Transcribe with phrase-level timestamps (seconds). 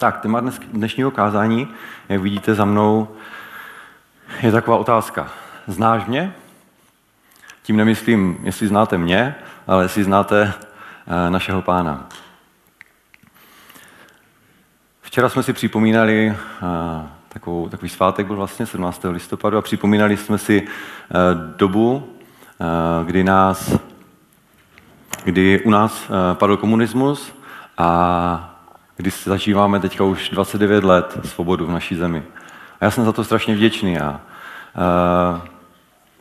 [0.00, 1.68] Tak, téma dnes, dnešního kázání,
[2.08, 3.08] jak vidíte za mnou,
[4.42, 5.28] je taková otázka.
[5.66, 6.34] Znáš mě?
[7.62, 9.34] Tím nemyslím, jestli znáte mě,
[9.66, 10.52] ale jestli znáte
[11.06, 12.08] eh, našeho pána.
[15.00, 19.04] Včera jsme si připomínali, eh, takovou, takový svátek byl vlastně 17.
[19.10, 21.16] listopadu a připomínali jsme si eh,
[21.56, 22.16] dobu,
[23.04, 23.76] kdy, nás,
[25.24, 27.32] kdy u nás padl komunismus
[27.78, 28.49] a
[29.00, 32.22] kdy zažíváme teďka už 29 let svobodu v naší zemi.
[32.80, 33.98] A já jsem za to strašně vděčný.
[33.98, 35.40] Uh,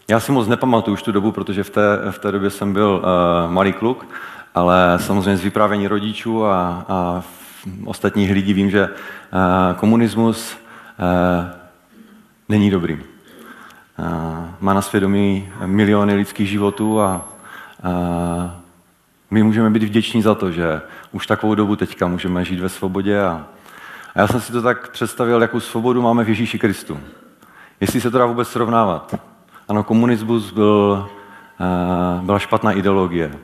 [0.07, 3.03] já si moc nepamatuju už tu dobu, protože v té, v té době jsem byl
[3.47, 4.05] malý kluk,
[4.55, 7.23] ale samozřejmě z vyprávění rodičů a, a
[7.85, 8.89] ostatních lidí vím, že
[9.75, 10.57] komunismus
[12.49, 12.99] není dobrý.
[14.59, 17.25] Má na svědomí miliony lidských životů a
[19.31, 23.21] my můžeme být vděční za to, že už takovou dobu teďka můžeme žít ve svobodě.
[23.21, 23.47] A,
[24.15, 26.99] a já jsem si to tak představil, jakou svobodu máme v Ježíši Kristu.
[27.81, 29.15] Jestli se to dá vůbec srovnávat.
[29.67, 31.09] Ano, komunismus byl,
[32.17, 33.35] uh, byla špatná ideologie.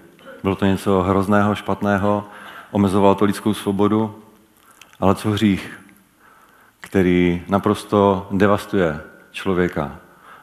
[0.43, 2.27] Bylo to něco hrozného, špatného,
[2.71, 4.15] omezovalo to lidskou svobodu,
[4.99, 5.79] ale co hřích,
[6.79, 8.99] který naprosto devastuje
[9.31, 9.95] člověka.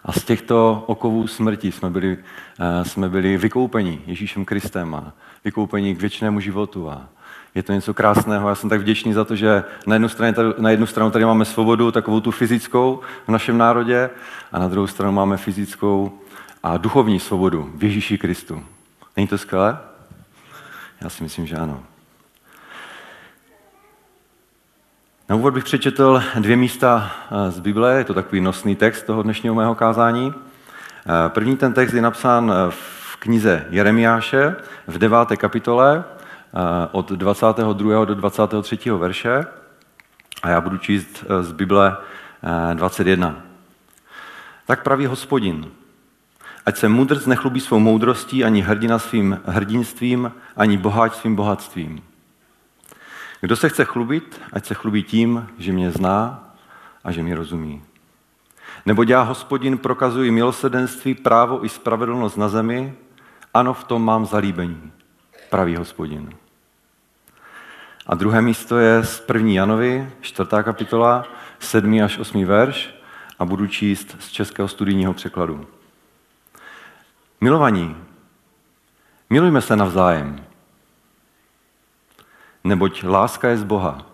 [0.04, 4.94] A z těchto okovů smrti jsme byli, uh, jsme byli vykoupeni Ježíšem Kristem.
[4.94, 5.12] A
[5.44, 6.90] vykoupení k věčnému životu.
[6.90, 7.08] A
[7.54, 8.48] je to něco krásného.
[8.48, 11.44] Já jsem tak vděčný za to, že na jednu, stranu, na jednu stranu tady máme
[11.44, 14.10] svobodu, takovou tu fyzickou v našem národě,
[14.52, 16.18] a na druhou stranu máme fyzickou
[16.62, 18.64] a duchovní svobodu v Ježíši Kristu.
[19.16, 19.78] Není to skvělé?
[21.00, 21.82] Já si myslím, že ano.
[25.28, 29.22] Na úvod bych přečetl dvě místa eh, z Bible, je to takový nosný text toho
[29.22, 30.34] dnešního mého kázání.
[30.34, 34.56] Eh, první ten text je napsán v knize Jeremiáše
[34.86, 36.58] v deváté kapitole eh,
[36.92, 38.04] od 22.
[38.04, 38.90] do 23.
[38.90, 39.46] verše
[40.42, 41.96] a já budu číst eh, z Bible
[42.74, 43.36] 21.
[43.38, 43.42] Eh,
[44.66, 45.70] tak praví hospodin,
[46.66, 52.02] ať se mudrc nechlubí svou moudrostí, ani hrdina svým hrdinstvím, ani boháč svým bohatstvím.
[53.40, 56.50] Kdo se chce chlubit, ať se chlubí tím, že mě zná
[57.04, 57.82] a že mi rozumí.
[58.86, 62.94] Nebo já, hospodin, prokazuji milosedenství, právo i spravedlnost na zemi,
[63.54, 64.92] ano, v tom mám zalíbení,
[65.50, 66.34] pravý hospodin.
[68.06, 69.50] A druhé místo je z 1.
[69.50, 71.24] Janovi, čtvrtá kapitola,
[71.58, 72.02] 7.
[72.04, 72.44] až 8.
[72.44, 72.94] verš
[73.38, 75.66] a budu číst z českého studijního překladu.
[77.40, 77.96] Milovaní,
[79.30, 80.44] milujme se navzájem,
[82.64, 84.06] neboť láska je z Boha.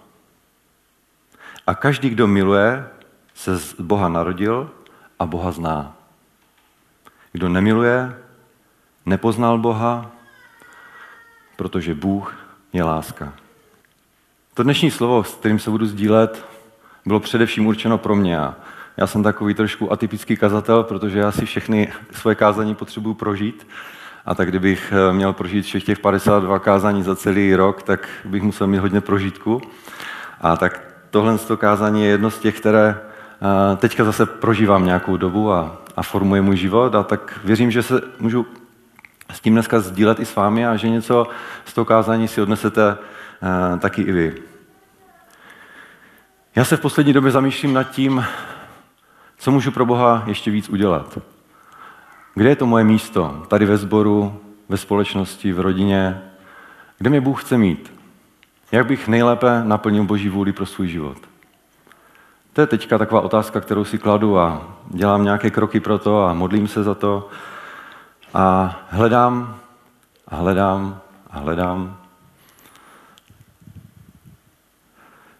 [1.66, 2.88] A každý, kdo miluje,
[3.34, 4.70] se z Boha narodil
[5.18, 5.96] a Boha zná.
[7.32, 8.22] Kdo nemiluje,
[9.08, 10.10] nepoznal Boha,
[11.56, 12.34] protože Bůh
[12.72, 13.32] je láska.
[14.54, 16.44] To dnešní slovo, s kterým se budu sdílet,
[17.06, 18.38] bylo především určeno pro mě.
[18.96, 23.66] Já jsem takový trošku atypický kazatel, protože já si všechny svoje kázání potřebuji prožít.
[24.26, 28.42] A tak kdybych eh, měl prožít všech těch 52 kázání za celý rok, tak bych
[28.42, 29.60] musel mít hodně prožitku.
[30.40, 30.80] A tak
[31.10, 35.82] tohle z kázání je jedno z těch, které eh, teďka zase prožívám nějakou dobu a,
[35.96, 36.94] a formuje můj život.
[36.94, 38.46] A tak věřím, že se můžu
[39.32, 41.26] s tím dneska sdílet i s vámi a že něco
[41.64, 44.34] z toho kázání si odnesete uh, taky i vy.
[46.56, 48.24] Já se v poslední době zamýšlím nad tím,
[49.38, 51.18] co můžu pro Boha ještě víc udělat.
[52.34, 53.42] Kde je to moje místo?
[53.48, 56.22] Tady ve sboru, ve společnosti, v rodině?
[56.98, 57.92] Kde mě Bůh chce mít?
[58.72, 61.18] Jak bych nejlépe naplnil Boží vůli pro svůj život?
[62.52, 66.32] To je teďka taková otázka, kterou si kladu a dělám nějaké kroky pro to a
[66.32, 67.28] modlím se za to.
[68.34, 69.56] A hledám
[70.28, 71.00] a hledám
[71.30, 71.96] a hledám.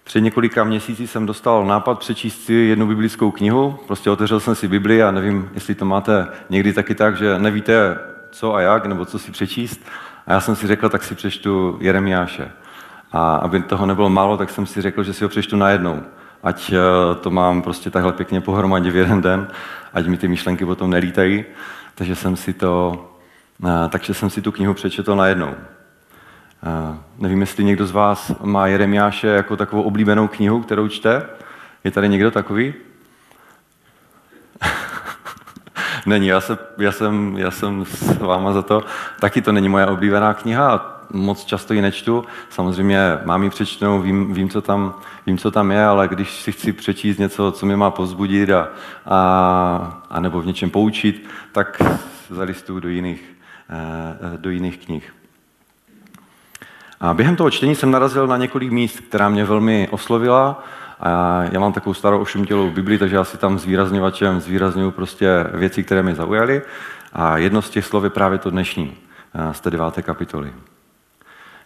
[0.05, 3.79] Před několika měsíci jsem dostal nápad přečíst si jednu biblickou knihu.
[3.87, 7.99] Prostě otevřel jsem si Bibli a nevím, jestli to máte někdy taky tak, že nevíte,
[8.31, 9.81] co a jak, nebo co si přečíst.
[10.27, 12.51] A já jsem si řekl, tak si přečtu Jeremiáše.
[13.13, 16.03] A aby toho nebylo málo, tak jsem si řekl, že si ho přečtu najednou.
[16.43, 19.49] Ať eh, to mám prostě takhle pěkně pohromadě v jeden den,
[19.95, 21.45] ať mi ty myšlenky potom nelítají
[21.99, 23.05] takže jsem si to,
[23.65, 25.55] eh, takže jsem si tu knihu přečetl najednou.
[25.55, 31.27] Eh, nevím, jestli někdo z vás má Jeremiáše jako takovou oblíbenou knihu, kterou čte.
[31.85, 32.75] Je tady někdo takový?
[36.07, 38.85] není, já, se, já, jsem, já jsem s váma za to.
[39.21, 42.25] Taky to není moje oblíbená kniha moc často ji nečtu.
[42.51, 44.95] Samozřejmě mám ji přečtenou, vím, vím, co tam,
[45.27, 48.69] vím, co tam je, ale když si chci přečíst něco, co mě má pozbudit a,
[49.07, 51.83] a, a nebo v něčem poučit, tak
[52.31, 53.25] zalistuju do jiných,
[53.71, 55.15] eh, do jiných knih.
[57.01, 60.65] A během toho čtení jsem narazil na několik míst, která mě velmi oslovila.
[61.01, 65.85] A já mám takovou starou ošumtělou Bibli, takže já si tam zvýrazňovačem zvýrazňuju prostě věci,
[65.85, 66.63] které mě zaujaly.
[67.13, 68.97] A jedno z těch slov je právě to dnešní,
[69.53, 70.53] z té deváté kapitoly.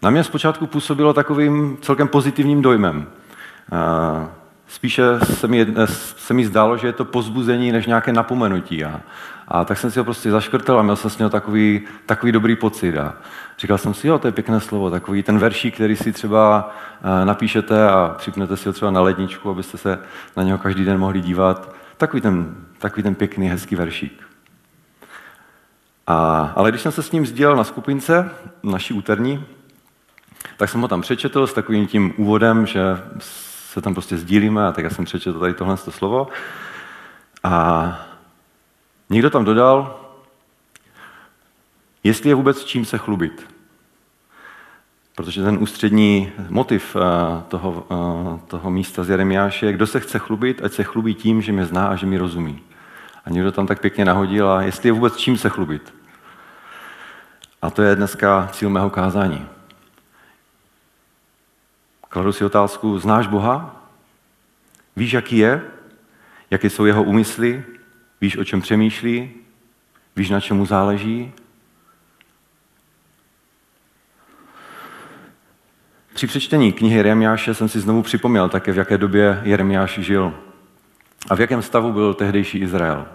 [0.02, 3.06] Na mě zpočátku působilo takovým celkem pozitivním dojmem.
[4.68, 5.66] Spíše se mi,
[6.16, 8.84] se mi zdálo, že je to pozbuzení než nějaké napomenutí.
[8.84, 9.00] A,
[9.48, 12.56] a tak jsem si ho prostě zaškrtal a měl jsem s něho takový, takový dobrý
[12.56, 12.98] pocit.
[12.98, 13.14] A
[13.58, 16.74] říkal jsem si, jo, to je pěkné slovo, takový ten veršík, který si třeba
[17.24, 19.98] napíšete a připnete si ho třeba na ledničku, abyste se
[20.36, 21.74] na něho každý den mohli dívat.
[21.96, 24.22] Takový ten, takový ten pěkný, hezký veršík.
[26.06, 28.30] A, ale když jsem se s ním sdělal na skupince,
[28.62, 29.44] naší úterní,
[30.56, 32.80] tak jsem ho tam přečetl s takovým tím úvodem, že
[33.72, 36.28] se tam prostě sdílíme, a tak já jsem přečetl tady tohle slovo.
[37.44, 38.06] A
[39.10, 40.00] někdo tam dodal,
[42.04, 43.52] jestli je vůbec čím se chlubit.
[45.14, 50.18] Protože ten ústřední motiv eh, toho, eh, toho místa z Jeremiáše je, kdo se chce
[50.18, 52.60] chlubit, ať se chlubí tím, že mě zná a že mi rozumí.
[53.24, 55.94] A někdo tam tak pěkně nahodil, a jestli je vůbec čím se chlubit.
[57.62, 59.46] A to je dneska cíl mého kázání.
[62.12, 63.76] Kladu si otázku, znáš Boha?
[64.96, 65.62] Víš, jaký je?
[66.50, 67.64] Jaké jsou jeho úmysly?
[68.20, 69.30] Víš, o čem přemýšlí?
[70.16, 71.32] Víš, na čemu záleží?
[76.14, 80.34] Při přečtení knihy Jeremiáše jsem si znovu připomněl také, v jaké době Jeremiáš žil
[81.30, 83.06] a v jakém stavu byl tehdejší Izrael.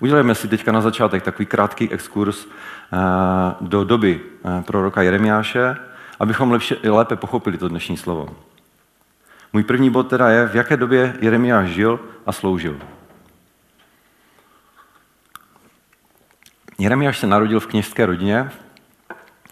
[0.00, 2.96] Udělejme si teďka na začátek takový krátký exkurs eh,
[3.60, 5.89] do doby eh, proroka Jeremiáše,
[6.20, 8.28] abychom lepše, lépe pochopili to dnešní slovo.
[9.52, 12.80] Můj první bod teda je, v jaké době Jeremiáš žil a sloužil.
[16.78, 18.50] Jeremiáš se narodil v kněžské rodině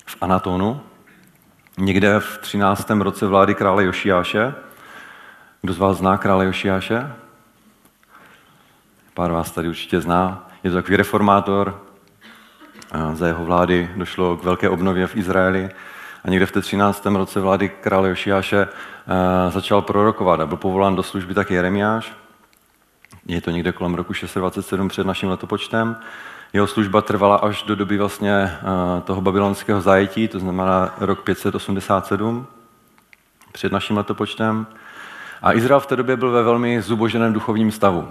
[0.07, 0.81] v Anatonu,
[1.79, 2.91] někde v 13.
[2.91, 4.55] roce vlády krále Jošiáše.
[5.63, 7.13] Kdo z vás zná krále Jošiáše?
[9.15, 10.49] Pár vás tady určitě zná.
[10.65, 11.83] Je to takový reformátor.
[13.13, 15.71] Za jeho vlády došlo k velké obnově v Izraeli.
[16.29, 17.07] A někde v té 13.
[17.07, 22.13] roce vlády krále Jošiáše eh, začal prorokovat a byl povolán do služby taky Jeremiáš.
[23.27, 25.97] Je to někde kolem roku 627 před naším letopočtem.
[26.53, 28.61] Jeho služba trvala až do doby vlastně eh,
[29.05, 32.47] toho babylonského zajetí, to znamená rok 587
[33.53, 34.67] před naším letopočtem.
[35.43, 38.09] A Izrael v té době byl ve velmi zuboženém duchovním stavu.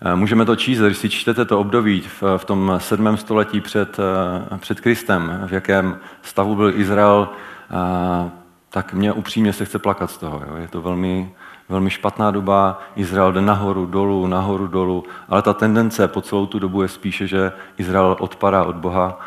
[0.00, 4.58] Eh, můžeme to číst, když si čtete to období v, tom sedmém století před, eh,
[4.58, 7.28] před Kristem, v jakém stavu byl Izrael,
[7.70, 8.30] eh,
[8.70, 10.42] tak mě upřímně se chce plakat z toho.
[10.48, 10.56] Jo.
[10.56, 11.32] Je to velmi,
[11.68, 16.58] velmi špatná doba, Izrael jde nahoru, dolů, nahoru, dolů, ale ta tendence po celou tu
[16.58, 19.20] dobu je spíše, že Izrael odpadá od Boha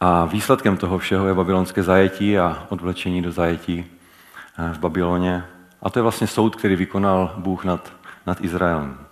[0.00, 3.86] a výsledkem toho všeho je babylonské zajetí a odvlečení do zajetí
[4.72, 5.44] v Babyloně.
[5.82, 7.92] A to je vlastně soud, který vykonal Bůh nad,
[8.26, 9.09] nad Izraelem.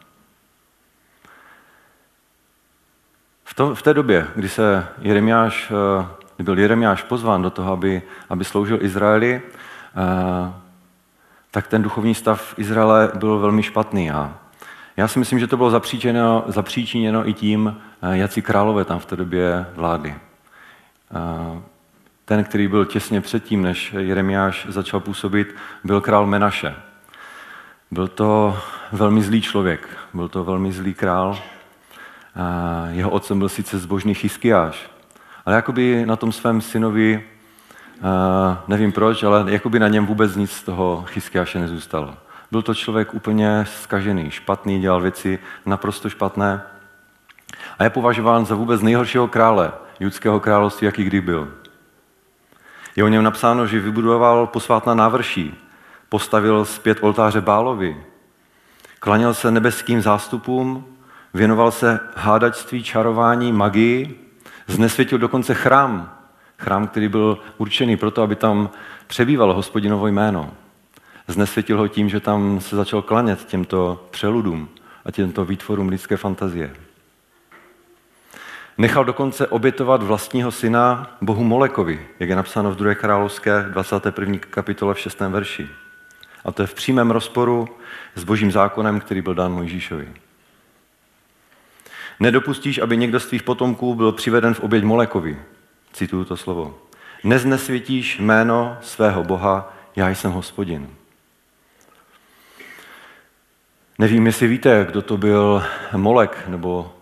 [3.49, 5.73] V, to, v té době, kdy se Jeremiáš,
[6.03, 6.07] eh,
[6.37, 10.53] kdy byl Jeremiáš pozván do toho, aby, aby sloužil Izraeli, eh,
[11.51, 14.11] tak ten duchovní stav Izraele byl velmi špatný.
[14.11, 14.39] A
[14.97, 19.07] já si myslím, že to bylo zapříčiněno, zapříčiněno i tím, eh, jaký králové tam v
[19.07, 20.15] té době vládli.
[22.25, 25.55] Ten, který byl těsně předtím, než Jeremiáš začal působit,
[25.85, 26.75] byl král Menaše.
[27.91, 28.59] Byl to
[28.93, 31.39] velmi zlý člověk, byl to velmi zlý král,
[32.91, 34.91] jeho otcem byl sice zbožný Chyskiáš,
[35.47, 37.25] ale jakoby na tom svém synovi,
[38.69, 42.15] nevím proč, ale jakoby na něm vůbec nic z toho Chyskiáše nezůstalo.
[42.51, 46.63] Byl to člověk úplně skažený, špatný, dělal věci naprosto špatné
[47.79, 51.53] a je považován za vůbec nejhoršího krále judského království, jaký kdy byl.
[52.97, 55.55] Je o něm napsáno, že vybudoval posvátná návrší,
[56.09, 58.05] postavil zpět oltáře Bálovi,
[59.01, 60.85] klaněl se nebeským zástupům,
[61.39, 64.29] Věnoval se hádačství, čarování, magii,
[64.67, 66.19] znesvětil dokonce chrám.
[66.59, 68.71] Chrám, který byl určený proto, aby tam
[69.07, 70.51] přebývalo hospodinovo jméno.
[71.29, 74.69] Znesvětil ho tím, že tam se začal klanět těmto přeludům
[75.05, 76.75] a těmto výtvorům lidské fantazie.
[78.79, 82.95] Nechal dokonce obětovat vlastního syna Bohu Molekovi, jak je napsáno v 2.
[82.95, 84.39] královské 21.
[84.39, 85.21] kapitole v 6.
[85.21, 85.69] verši.
[86.45, 87.69] A to je v přímém rozporu
[88.15, 90.09] s božím zákonem, který byl dán Mojžíšovi.
[92.21, 95.39] Nedopustíš, aby někdo z tvých potomků byl přiveden v oběť Molekovi.
[95.93, 96.79] Cituju to slovo.
[97.25, 100.89] Neznesvětíš jméno svého Boha, já jsem hospodin.
[103.99, 105.63] Nevím, jestli víte, kdo to byl
[105.97, 106.93] Molek, nebo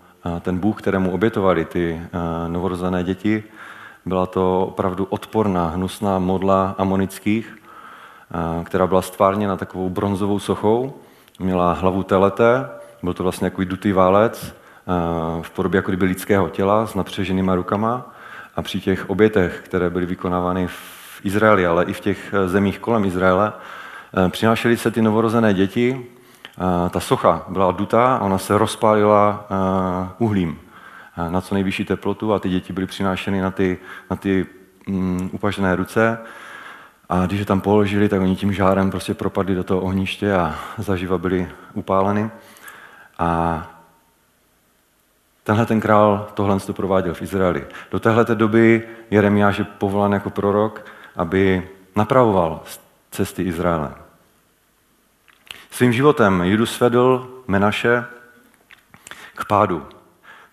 [0.41, 2.01] ten Bůh, kterému obětovali ty
[2.47, 3.43] novorozené děti.
[4.05, 7.57] Byla to opravdu odporná, hnusná modla amonických,
[8.63, 10.93] která byla stvárněna takovou bronzovou sochou.
[11.39, 12.69] Měla hlavu telete,
[13.03, 14.55] byl to vlastně takový dutý válec
[15.41, 18.05] v podobě jako kdyby lidského těla s napřeženýma rukama.
[18.55, 23.05] A při těch obětech, které byly vykonávány v Izraeli, ale i v těch zemích kolem
[23.05, 23.53] Izraele,
[24.29, 26.05] přinášely se ty novorozené děti.
[26.89, 29.47] Ta socha byla dutá a ona se rozpálila
[30.17, 30.59] uhlím
[31.29, 33.77] na co nejvyšší teplotu a ty děti byly přinášeny na ty,
[34.09, 34.45] na ty
[34.87, 36.19] um, upažené ruce.
[37.09, 40.55] A když je tam položili, tak oni tím žárem prostě propadli do toho ohniště a
[40.77, 42.29] zaživa byli upáleny.
[43.19, 43.61] A
[45.47, 47.65] tenhle ten král tohle to prováděl v Izraeli.
[47.91, 50.85] Do téhle doby Jeremiáš je povolán jako prorok,
[51.15, 52.61] aby napravoval
[53.11, 53.91] cesty Izraele.
[55.71, 58.05] Svým životem Judu svedl Menaše
[59.35, 59.85] k pádu.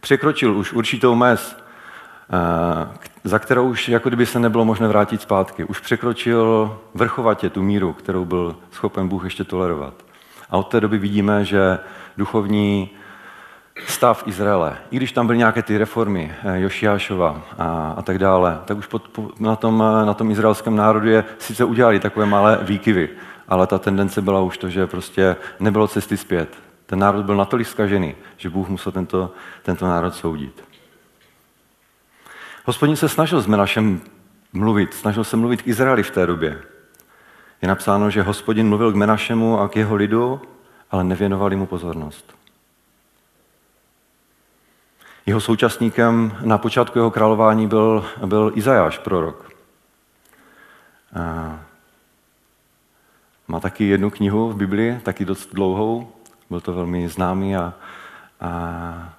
[0.01, 5.65] Překročil už určitou mez, eh, za kterou už jako kdyby se nebylo možné vrátit zpátky.
[5.65, 9.95] Už překročil vrchovatě tu míru, kterou byl schopen Bůh ještě tolerovat.
[10.51, 11.79] A od té doby vidíme, že
[12.17, 12.91] duchovní
[13.87, 18.61] stav Izraele, i když tam byly nějaké ty reformy eh, Jošiášova a, a tak dále,
[18.65, 22.27] tak už pod, po, na, tom, eh, na tom izraelském národu je sice udělali takové
[22.27, 23.09] malé výkyvy,
[23.49, 26.49] ale ta tendence byla už to, že prostě nebylo cesty zpět.
[26.87, 30.65] Ten národ byl natolik skažený, že Bůh musel tento, tento národ soudit.
[32.65, 34.01] Hospodin se snažil s Menašem
[34.53, 36.63] mluvit, snažil se mluvit k Izraeli v té době.
[37.63, 40.41] Je napsáno, že hospodin mluvil k Menašemu a k jeho lidu,
[40.91, 42.44] ale nevěnovali mu pozornost.
[45.27, 49.51] Jeho současníkem na počátku jeho králování byl, byl Izajáš, prorok.
[53.49, 56.13] Má taky jednu knihu v Biblii, taky dost dlouhou.
[56.51, 57.75] Byl to velmi známý a,
[58.41, 59.15] a,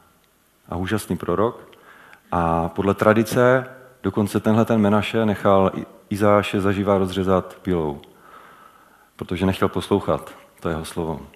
[0.70, 1.68] a úžasný prorok.
[2.32, 3.68] A podle tradice
[4.04, 5.72] dokonce tenhle ten Menaše nechal
[6.10, 8.02] Izáše zažívá rozřezat pilou,
[9.16, 11.35] protože nechtěl poslouchat to jeho slovo.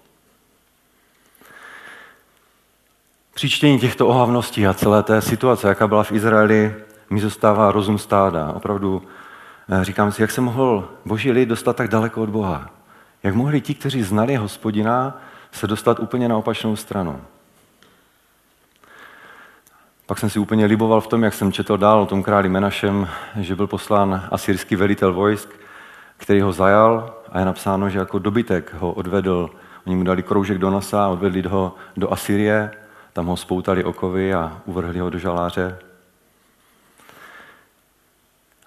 [3.39, 6.75] Při čtení těchto ohavností a celé té situace, jaká byla v Izraeli,
[7.09, 8.51] mi zůstává rozum stáda.
[8.55, 9.03] Opravdu
[9.69, 12.69] eh, říkám si, jak se mohl boží lid dostat tak daleko od Boha.
[13.23, 17.21] Jak mohli ti, kteří znali hospodina, se dostat úplně na opačnou stranu.
[20.05, 23.07] Pak jsem si úplně liboval v tom, jak jsem četl dál o tom králi Menašem,
[23.39, 25.49] že byl poslán asyrský velitel vojsk,
[26.17, 29.49] který ho zajal a je napsáno, že jako dobytek ho odvedl,
[29.87, 32.71] oni mu dali kroužek do nosa, odvedli ho do Asyrie,
[33.13, 35.79] tam ho spoutali okovy a uvrhli ho do žaláře.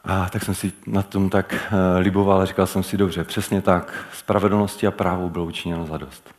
[0.04, 3.62] A tak jsem si na tom tak eh, liboval a říkal jsem si, dobře, přesně
[3.62, 6.34] tak, spravedlnosti a právu bylo učiněno za dost.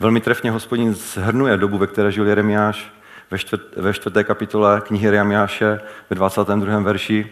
[0.00, 2.92] Velmi trefně hospodin zhrnuje dobu, ve které žil Jeremiáš
[3.30, 6.78] ve, čtvrt, ve čtvrté kapitole knihy Jeremiáše ve 22.
[6.78, 7.30] verši.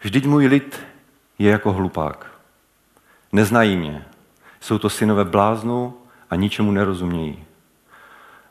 [0.00, 0.80] Vždyť můj lid
[1.38, 2.26] je jako hlupák.
[3.32, 4.04] Neznají mě.
[4.60, 5.94] Jsou to synové bláznu
[6.30, 7.44] a ničemu nerozumějí.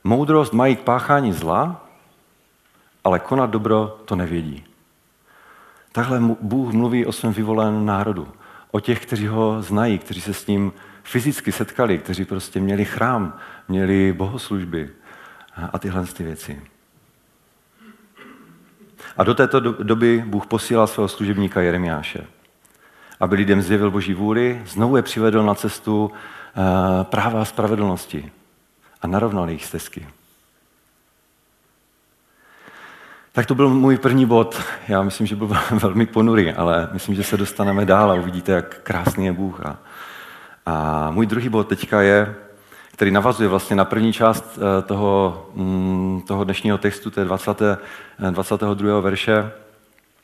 [0.04, 1.90] Moudrost mají k páchání zla,
[3.04, 4.64] ale konat dobro to nevědí.
[5.92, 8.28] Takhle Bůh mluví o svém vyvoleném národu.
[8.72, 13.38] O těch, kteří ho znají, kteří se s ním fyzicky setkali, kteří prostě měli chrám,
[13.68, 14.90] měli bohoslužby
[15.74, 16.62] a tyhle ty věci.
[19.18, 22.26] A do této doby Bůh posílal svého služebníka Jeremiáše,
[23.20, 28.32] aby lidem zjevil Boží vůli, znovu je přivedl na cestu eh, práva a spravedlnosti
[29.02, 30.08] a narovnal jejich stezky.
[33.32, 34.62] Tak to byl můj první bod.
[34.88, 38.82] Já myslím, že byl velmi ponurý, ale myslím, že se dostaneme dál a uvidíte, jak
[38.84, 39.78] krásný je Bůh a
[40.70, 42.36] a můj druhý bod teďka je,
[42.92, 47.62] který navazuje vlastně na první část eh, toho, mm, toho dnešního textu, je 20,
[48.32, 49.00] 22.
[49.00, 49.52] verše,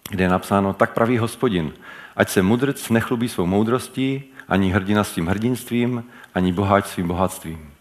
[0.09, 1.73] kde je napsáno, tak praví hospodin,
[2.15, 6.03] ať se mudrc nechlubí svou moudrostí, ani hrdina svým hrdinstvím,
[6.35, 7.74] ani boháč svým bohatstvím.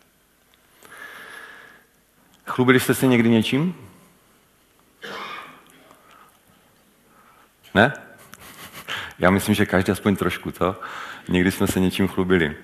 [2.46, 3.74] Chlubili jste se někdy něčím?
[7.74, 7.92] Ne?
[9.18, 10.76] Já myslím, že každý aspoň trošku, to.
[11.28, 12.56] Někdy jsme se něčím chlubili.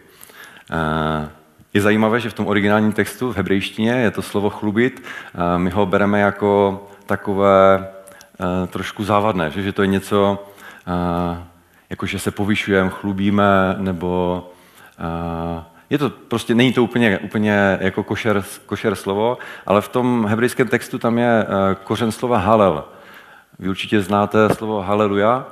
[0.71, 1.31] Eh,
[1.75, 5.03] je zajímavé, že v tom originálním textu v hebrejštině je to slovo chlubit.
[5.35, 7.89] Eh, my ho bereme jako takové
[8.41, 10.47] eh, trošku závadné, že, že to je něco,
[11.91, 14.45] jako že se povyšujeme, chlubíme, nebo
[15.91, 20.69] je to prostě, není to úplně, úplně jako košer, košer slovo, ale v tom hebrejském
[20.69, 21.47] textu tam je
[21.85, 22.85] kořen slova halel.
[23.59, 25.47] Vy určitě znáte slovo haleluja,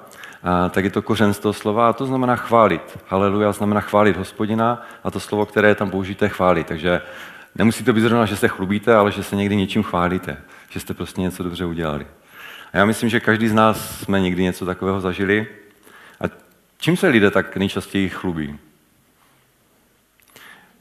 [0.71, 2.99] tak je to kořen z toho slova a to znamená chválit.
[3.09, 6.67] Haleluja znamená chválit hospodina a to slovo, které je tam použité, chválit.
[6.67, 7.01] Takže
[7.55, 10.37] nemusí to být zrovna, že se chlubíte, ale že se někdy něčím chválíte,
[10.71, 12.07] že jste prostě něco dobře udělali.
[12.73, 15.47] A já myslím, že každý z nás jsme někdy něco takového zažili.
[16.21, 16.25] A
[16.79, 18.59] čím se lidé tak nejčastěji chlubí?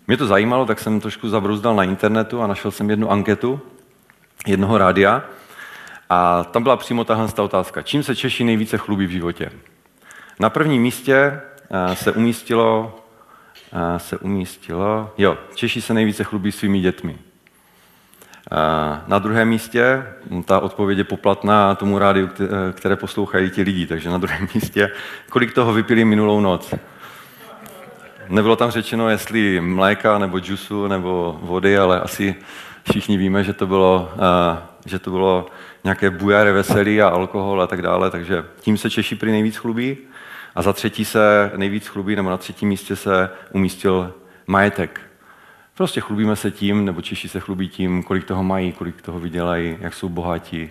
[0.08, 3.62] Mě to zajímalo, tak jsem trošku zabrouzdal na internetu a našel jsem jednu anketu
[4.48, 5.24] jednoho rádia.
[6.10, 7.82] A tam byla přímo tahle ta otázka.
[7.82, 9.52] Čím se Češi nejvíce chlubí v životě?
[10.40, 11.16] Na prvním místě
[11.72, 13.00] eh, se umístilo,
[13.74, 17.18] eh, se umístilo, jo, Češi se nejvíce chlubí svými dětmi.
[18.52, 22.30] Eh, na druhém místě, hm, ta odpověď je poplatná tomu rádiu,
[22.72, 24.92] které poslouchají ti lidi, takže na druhém místě,
[25.30, 26.74] kolik toho vypili minulou noc.
[28.30, 32.36] Nebylo tam řečeno, jestli mléka, nebo džusu, nebo vody, ale asi
[32.90, 34.12] všichni víme, že to bylo,
[34.86, 35.46] že to bylo
[35.84, 39.98] nějaké bujare veselí a alkohol a tak dále, takže tím se Češi prý nejvíc chlubí.
[40.56, 44.14] A za třetí se nejvíc chlubí, nebo na třetím místě se umístil
[44.48, 45.02] majetek.
[45.76, 49.78] Prostě chlubíme se tím, nebo Češi se chlubí tím, kolik toho mají, kolik toho vydělají,
[49.80, 50.70] jak jsou bohatí,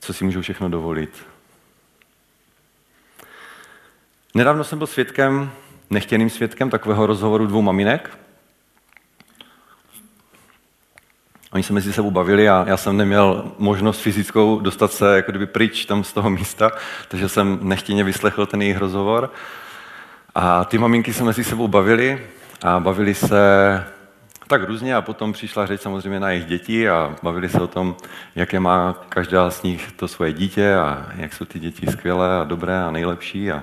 [0.00, 1.26] co si můžou všechno dovolit.
[4.34, 5.50] Nedávno jsem byl svědkem,
[5.90, 8.18] nechtěným svědkem takového rozhovoru dvou maminek,
[11.52, 15.46] Oni se mezi sebou bavili a já jsem neměl možnost fyzickou dostat se jako kdyby
[15.46, 16.70] pryč tam z toho místa,
[17.08, 19.32] takže jsem nechtěně vyslechl ten jejich rozhovor.
[20.34, 22.26] A ty maminky se mezi sebou bavili
[22.62, 23.38] a bavili se
[24.46, 27.96] tak různě a potom přišla řeč samozřejmě na jejich děti a bavili se o tom,
[28.34, 32.44] jaké má každá z nich to svoje dítě a jak jsou ty děti skvělé a
[32.44, 33.52] dobré a nejlepší.
[33.52, 33.62] A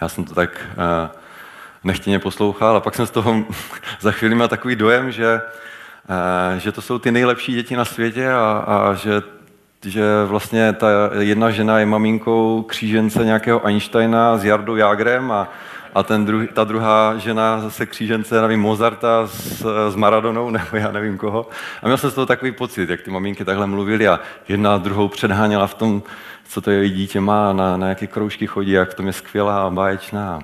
[0.00, 1.16] já jsem to tak uh,
[1.84, 3.44] nechtěně poslouchal a pak jsem z toho
[4.00, 5.40] za chvíli měl takový dojem, že
[6.10, 9.22] Eh, že to jsou ty nejlepší děti na světě a, a že,
[9.84, 10.86] že vlastně ta
[11.18, 15.48] jedna žena je maminkou křížence nějakého Einsteina s Jardou Jágrem a,
[15.94, 20.92] a ten druhý, ta druhá žena zase křížence, nevím, Mozarta s, s Maradonou, nebo já
[20.92, 21.48] nevím koho.
[21.82, 25.08] A měl jsem z toho takový pocit, jak ty maminky takhle mluvily a jedna druhou
[25.08, 26.02] předháněla v tom,
[26.50, 29.70] co to její dítě má, na, na jaké kroužky chodí, jak to je skvělá a
[29.70, 30.40] báječná.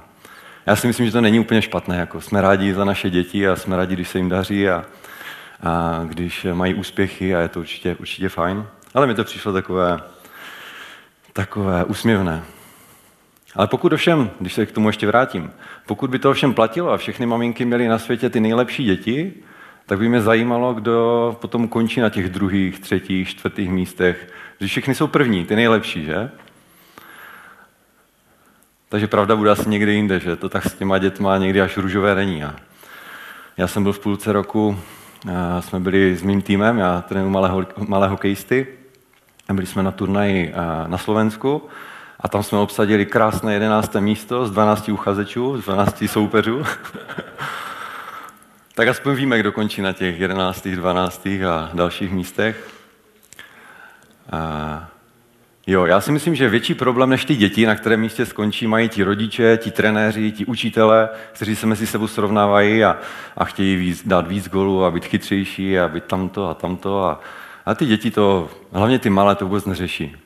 [0.67, 1.97] Já si myslím, že to není úplně špatné.
[1.97, 4.85] Jako jsme rádi za naše děti a jsme rádi, když se jim daří a,
[5.63, 8.67] a když mají úspěchy a je to určitě, určitě fajn.
[8.95, 10.00] Ale mi to přišlo takové,
[11.33, 12.43] takové úsměvné.
[13.57, 15.50] Ale pokud ovšem, když se k tomu ještě vrátím,
[15.87, 19.35] pokud by to ovšem platilo a všechny maminky měly na světě ty nejlepší děti,
[19.87, 24.33] tak by mě zajímalo, kdo potom končí na těch druhých, třetích, čtvrtých místech.
[24.58, 26.30] Když všechny jsou první, ty nejlepší, že?
[28.88, 32.14] Takže pravda bude asi někde jinde, že to tak s těma dětma někdy až růžové
[32.14, 32.45] není.
[32.45, 32.54] A
[33.56, 34.78] já jsem byl v půlce roku
[35.60, 38.66] jsme byli s mým týmem, já trénuji malé, malé hokejisty,
[39.52, 40.54] byli jsme na turnaji
[40.86, 41.69] na Slovensku
[42.21, 43.95] a tam jsme obsadili krásné 11.
[43.95, 46.64] místo z 12 uchazečů, z 12 soupeřů.
[48.75, 51.26] tak aspoň víme, kdo končí na těch 11., 12.
[51.26, 52.75] a dalších místech.
[55.69, 58.89] Jo, já si myslím, že větší problém než ty děti, na kterém místě skončí, mají
[58.89, 62.97] ti rodiče, ti trenéři, ti učitele, kteří se mezi sebou srovnávají a,
[63.36, 67.04] a chtějí víc, dát víc golů a být chytřejší a být tamto a tamto.
[67.04, 67.21] A,
[67.67, 70.17] a ty děti to, hlavně ty malé, to vůbec neřeší.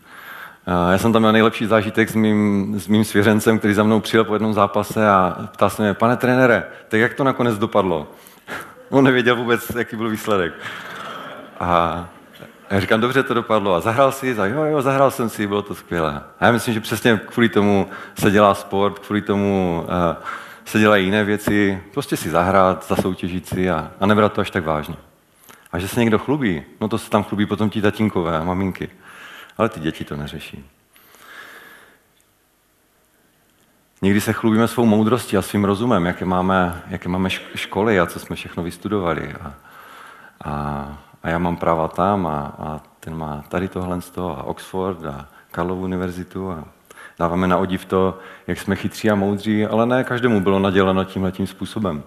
[0.91, 4.25] Já jsem tam měl nejlepší zážitek s mým, s mým svěřencem, který za mnou přijel
[4.25, 8.09] po jednom zápase a ptal se mě, pane trenére, tak jak to nakonec dopadlo?
[8.91, 10.53] On nevěděl vůbec, jaký byl výsledek.
[11.61, 12.09] A
[12.71, 13.75] a já říkám, dobře to dopadlo.
[13.75, 14.39] A zahrál si?
[14.39, 16.23] A jo, jo, zahrál jsem si, bylo to skvělé.
[16.41, 20.25] A já myslím, že přesně kvůli tomu se dělá sport, kvůli tomu uh,
[20.65, 21.83] se dělají jiné věci.
[21.93, 24.97] Prostě si zahrát, zasoutěžit si a, a nebrat to až tak vážně.
[25.73, 28.91] A že se někdo chlubí, no to se tam chlubí potom ti tatínkové a maminky.
[29.59, 30.65] Ale ty děti to neřeší.
[34.03, 38.19] Někdy se chlubíme svou moudrostí a svým rozumem, jaké máme, jaké máme školy a co
[38.19, 39.33] jsme všechno vystudovali.
[39.33, 39.55] A,
[40.45, 44.43] a, a já mám práva tam a, a ten má tady tohle z toho a
[44.43, 46.65] Oxford a Karlovu univerzitu a
[47.19, 51.33] dáváme na odiv to, jak jsme chytří a moudří, ale ne každému bylo naděleno tímhle
[51.33, 52.03] tím způsobem,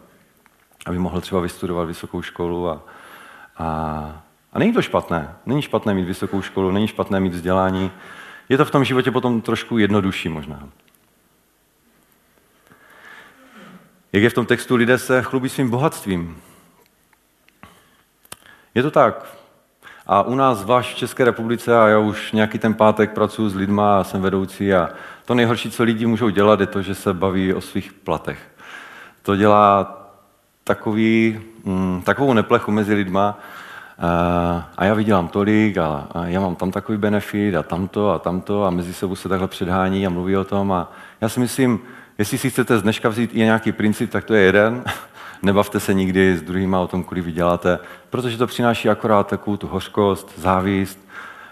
[0.86, 2.82] aby mohl třeba vystudovat vysokou školu a,
[3.58, 3.66] a,
[4.54, 5.36] a není to špatné.
[5.46, 7.92] Není špatné mít vysokou školu, není špatné mít vzdělání.
[8.50, 10.70] Je to v tom životě potom trošku jednodušší možná.
[14.14, 16.38] Jak je v tom textu, lidé se chlubí svým bohatstvím,
[18.76, 19.26] je to tak.
[20.08, 23.56] A u nás, zvlášť v České republice, a já už nějaký ten pátek pracuji s
[23.56, 24.90] lidma a jsem vedoucí a
[25.26, 28.40] to nejhorší, co lidi můžou dělat, je to, že se baví o svých platech.
[29.22, 29.98] To dělá
[30.64, 33.40] takový, mm, takovou neplechu mezi lidma
[34.00, 38.20] a, a já vydělám tolik a, a já mám tam takový benefit a tamto a
[38.20, 41.80] tamto a mezi sebou se takhle předhání a mluví o tom a já si myslím,
[42.18, 44.84] jestli si chcete z dneška vzít i nějaký princip, tak to je jeden
[45.44, 47.80] nebavte se nikdy s druhýma o tom, kolik vyděláte,
[48.10, 51.00] protože to přináší akorát takovou tu hořkost, závist.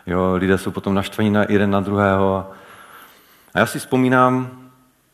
[0.07, 2.51] Jo, lidé jsou potom naštvaní na jeden na druhého.
[3.53, 4.49] A já si vzpomínám,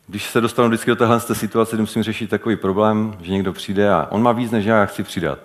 [0.06, 3.90] když se dostanu vždycky do téhle situace, kdy musím řešit takový problém, že někdo přijde
[3.90, 5.38] a on má víc, než já, já chci přidat.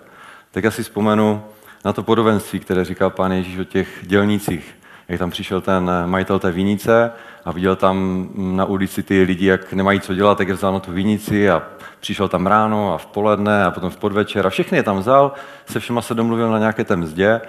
[0.50, 1.44] Tak já si vzpomenu
[1.84, 4.74] na to podobenství, které říkal pán Ježíš o těch dělnících.
[5.08, 7.12] Jak tam přišel ten majitel té vinice
[7.44, 10.80] a viděl tam na ulici ty lidi, jak nemají co dělat, tak je vzal na
[10.80, 11.62] tu vinici a
[12.00, 15.32] přišel tam ráno a v poledne a potom v podvečer a všechny je tam vzal,
[15.66, 17.40] se všema se domluvil na nějaké té mzdě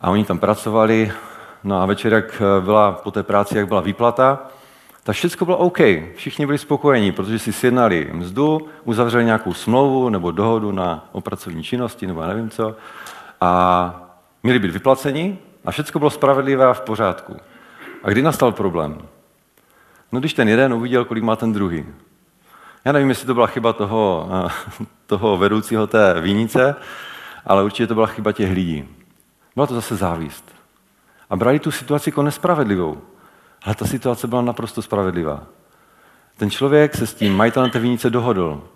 [0.00, 1.12] a oni tam pracovali.
[1.64, 4.46] No a večer, jak byla po té práci, jak byla výplata,
[5.02, 5.78] tak všechno bylo OK.
[6.14, 11.62] Všichni byli spokojení, protože si sjednali mzdu, uzavřeli nějakou smlouvu nebo dohodu na o pracovní
[11.62, 12.76] činnosti nebo nevím co
[13.40, 14.02] a
[14.42, 17.36] měli být vyplaceni a všechno bylo spravedlivé a v pořádku.
[18.02, 18.98] A kdy nastal problém?
[20.12, 21.86] No když ten jeden uviděl, kolik má ten druhý.
[22.84, 24.28] Já nevím, jestli to byla chyba toho,
[25.06, 26.76] toho vedoucího té vínice,
[27.46, 28.88] ale určitě to byla chyba těch lidí.
[29.54, 30.54] Byla to zase závist.
[31.30, 33.02] A brali tu situaci jako nespravedlivou.
[33.62, 35.42] Ale ta situace byla naprosto spravedlivá.
[36.36, 38.68] Ten člověk se s tím majitelem té vinice dohodl.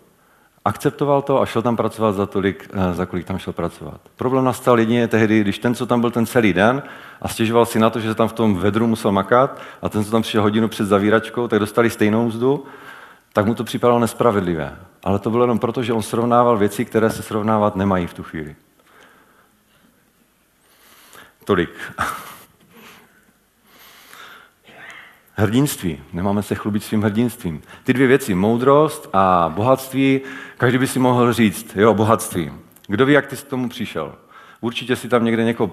[0.65, 4.01] Akceptoval to a šel tam pracovat za tolik, eh, za kolik tam šel pracovat.
[4.17, 6.83] Problém nastal jedině tehdy, když ten, co tam byl ten celý den
[7.23, 10.05] a stěžoval si na to, že se tam v tom vedru musel makat a ten,
[10.05, 12.65] co tam přišel hodinu před zavíračkou, tak dostali stejnou mzdu,
[13.33, 14.77] tak mu to připadalo nespravedlivé.
[15.05, 18.23] Ale to bylo jenom proto, že on srovnával věci, které se srovnávat nemají v tu
[18.23, 18.57] chvíli.
[21.45, 21.71] Tolik.
[25.41, 25.99] Hrdinství.
[26.13, 27.63] Nemáme se chlubit svým hrdinstvím.
[27.85, 30.21] Ty dvě věci, moudrost a bohatství,
[30.59, 32.53] každý by si mohl říct, jo, bohatství.
[32.87, 34.15] Kdo ví, jak ty s tomu přišel?
[34.61, 35.71] Určitě si tam někde někoho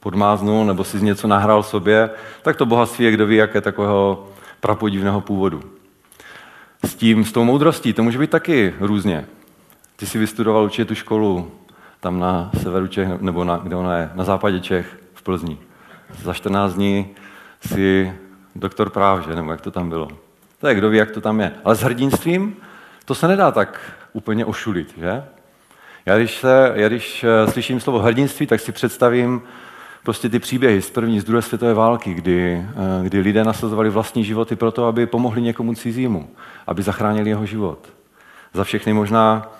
[0.00, 2.10] podmáznul nebo si něco nahrál sobě,
[2.42, 4.28] tak to bohatství je, kdo ví, jaké takového
[4.60, 5.62] prapodivného původu.
[6.84, 9.26] S tím, s tou moudrostí, to může být taky různě.
[9.96, 11.50] Ty si vystudoval určitě tu školu
[12.00, 15.58] tam na severu Čech, nebo na, kde ona je, na západě Čech, v Plzni.
[16.22, 17.06] Za 14 dní
[17.66, 18.12] si
[18.56, 19.34] doktor práv, že?
[19.34, 20.08] nebo jak to tam bylo.
[20.60, 21.52] To je, kdo ví, jak to tam je.
[21.64, 22.56] Ale s hrdinstvím
[23.04, 23.80] to se nedá tak
[24.12, 25.24] úplně ošulit, že?
[26.06, 29.42] Já když, se, já když eh, slyším slovo hrdinství, tak si představím
[30.02, 34.24] prostě ty příběhy z první, z druhé světové války, kdy, eh, kdy lidé nasazovali vlastní
[34.24, 36.30] životy pro to, aby pomohli někomu cizímu,
[36.66, 37.88] aby zachránili jeho život.
[38.54, 39.52] Za všechny možná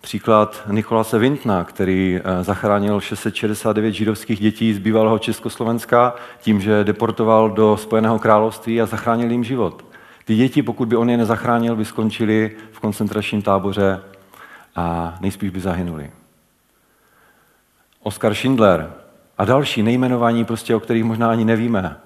[0.00, 7.50] Příklad Nikolase Vintna, který eh, zachránil 669 židovských dětí z bývalého Československa tím, že deportoval
[7.50, 9.84] do Spojeného království a zachránil jim život.
[10.24, 14.00] Ty děti, pokud by on je nezachránil, by skončili v koncentračním táboře
[14.76, 16.10] a nejspíš by zahynuli.
[18.02, 18.92] Oskar Schindler
[19.38, 21.96] a další nejmenovaní, prostě, o kterých možná ani nevíme.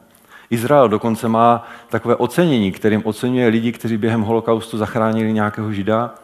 [0.51, 6.15] Izrael dokonce má takové ocenění, kterým oceňuje lidi, kteří během holokaustu zachránili nějakého žida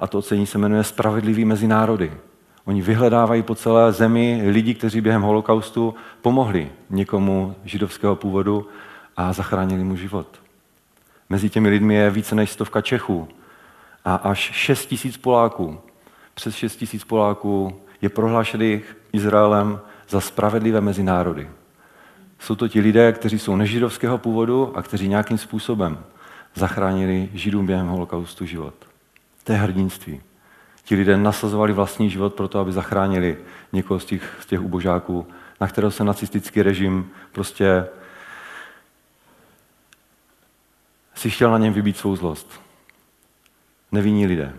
[0.00, 2.12] a to ocení se jmenuje Spravedlivý mezi národy.
[2.64, 8.68] Oni vyhledávají po celé zemi lidi, kteří během holokaustu pomohli někomu židovského původu
[9.16, 10.40] a zachránili mu život.
[11.28, 13.28] Mezi těmi lidmi je více než stovka Čechů
[14.04, 15.78] a až 6 tisíc Poláků.
[16.34, 21.48] Přes 6 tisíc Poláků je prohlášených Izraelem za spravedlivé mezi národy.
[22.38, 25.98] Jsou to ti lidé, kteří jsou nežidovského původu a kteří nějakým způsobem
[26.54, 28.87] zachránili Židům během holokaustu život.
[29.48, 30.20] To je hrdinství.
[30.84, 33.38] Ti lidé nasazovali vlastní život pro to, aby zachránili
[33.72, 35.26] někoho z těch, z těch ubožáků,
[35.60, 37.86] na kterého se nacistický režim prostě
[41.14, 42.60] si chtěl na něm vybít svou zlost.
[43.92, 44.52] Nevinní lidé.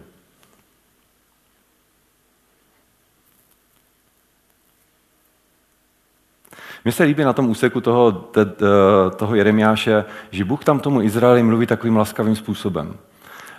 [6.84, 8.12] Mně se líbí na tom úseku toho,
[9.15, 12.97] toho Jeremiáše, že Bůh tam tomu Izraeli mluví takovým laskavým způsobem.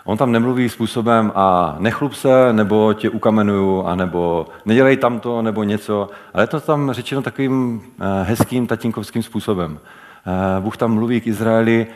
[0.04, 5.42] On tam nemluví způsobem a nechlup se, nebo tě ukamenuju, a nebo nedělej tam to,
[5.42, 9.78] nebo něco, ale je to tam řečeno takovým eh, hezkým tatínkovským způsobem.
[9.78, 11.86] Eh, Bůh tam mluví k Izraeli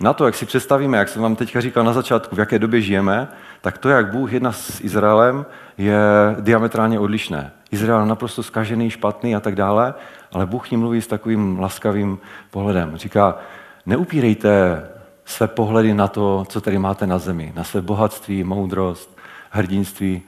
[0.00, 2.80] na to, jak si představíme, jak jsem vám teďka říkal na začátku, v jaké době
[2.80, 3.28] žijeme,
[3.60, 5.46] tak to, jak Bůh jedná s Izraelem,
[5.78, 5.96] je
[6.40, 7.52] diametrálně odlišné.
[7.70, 9.94] Izrael naprosto zkažený, špatný a tak dále,
[10.32, 12.18] ale Bůh ním mluví s takovým laskavým
[12.50, 12.96] pohledem.
[12.96, 13.38] Říká,
[13.86, 14.82] neupírejte
[15.32, 19.18] své pohledy na to, co tady máte na zemi, na své bohatství, moudrost,
[19.50, 20.22] hrdinství.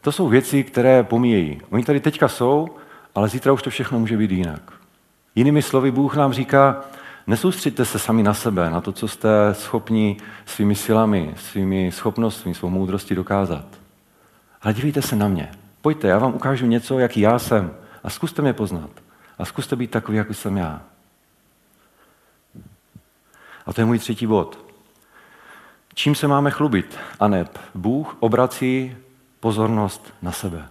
[0.00, 1.60] To jsou věci, které pomíjejí.
[1.70, 2.68] Oni tady teďka jsou,
[3.14, 4.72] ale zítra už to všechno může být jinak.
[5.34, 6.80] Jinými slovy, Bůh nám říká,
[7.26, 12.68] nesoustřeďte se sami na sebe, na to, co jste schopni svými silami, svými schopnostmi, svou
[12.68, 13.64] moudrostí dokázat.
[14.62, 15.50] Ale dívejte se na mě.
[15.82, 17.70] Pojďte, já vám ukážu něco, jaký já jsem.
[18.04, 18.90] A zkuste mě poznat.
[19.38, 20.80] A zkuste být takový, jako jsem já.
[23.66, 24.58] A to je můj třetí bod.
[25.94, 26.98] Čím se máme chlubit?
[27.20, 28.96] A neb Bůh obrací
[29.40, 30.68] pozornost na sebe.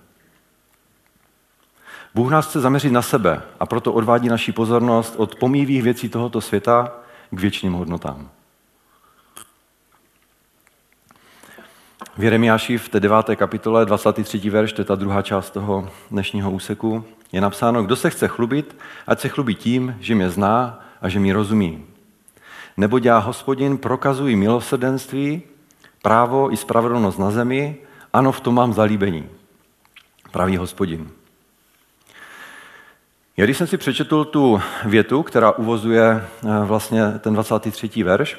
[2.15, 6.41] Bůh nás chce zaměřit na sebe a proto odvádí naši pozornost od pomývých věcí tohoto
[6.41, 6.93] světa
[7.31, 8.29] k věčným hodnotám.
[12.17, 14.49] V Jeremiáši v té deváté kapitole, 23.
[14.49, 18.77] verš, to je ta druhá část toho dnešního úseku, je napsáno, kdo se chce chlubit,
[19.07, 21.85] ať se chlubí tím, že mě zná a že mi rozumí.
[22.77, 25.41] Nebo já, hospodin, prokazuji milosrdenství,
[26.01, 27.77] právo i spravedlnost na zemi,
[28.13, 29.29] ano, v tom mám zalíbení.
[30.31, 31.09] Pravý hospodin.
[33.37, 38.03] Já když jsem si přečetl tu větu, která uvozuje eh, vlastně ten 23.
[38.03, 38.37] verš,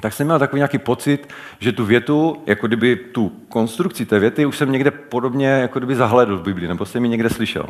[0.00, 1.28] tak jsem měl takový nějaký pocit,
[1.58, 5.96] že tu větu, jako kdyby tu konstrukci té věty už jsem někde podobně jako kdyby
[5.96, 7.66] zahledl v Biblii, nebo jsem ji někde slyšel.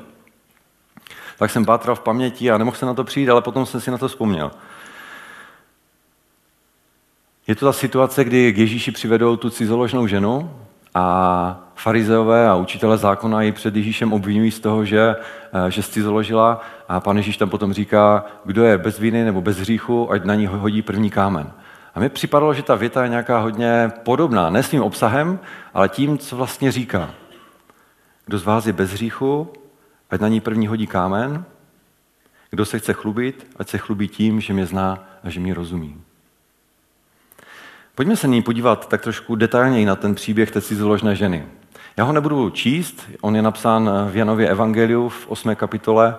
[1.39, 3.91] Tak jsem pátral v paměti a nemohl se na to přijít, ale potom jsem si
[3.91, 4.51] na to vzpomněl.
[7.47, 10.51] Je to ta situace, kdy k Ježíši přivedou tu cizoložnou ženu
[10.95, 15.17] a farizeové a učitele zákona ji před Ježíšem obvinují z toho, že,
[15.53, 19.59] eh, že cizoložila a pan Ježíš tam potom říká, kdo je bez viny nebo bez
[19.59, 21.53] hříchu, ať na ní hodí první kámen.
[21.95, 25.39] A mi připadalo, že ta věta je nějaká hodně podobná, ne svým obsahem,
[25.75, 27.11] ale tím, co vlastně říká.
[28.27, 29.53] Kdo z vás je bez hříchu,
[30.11, 31.45] ať na ní první hodí kámen.
[32.51, 36.06] Kdo se chce chlubit, ať se chlubí tím, že mě zná a že mi rozumí.
[37.97, 41.47] Pojďme se nyní podívat tak trošku detailněji na ten příběh té cizoložné ženy.
[41.97, 45.55] Já ho nebudu číst, on je napsán v Janově Evangeliu v 8.
[45.55, 46.17] kapitole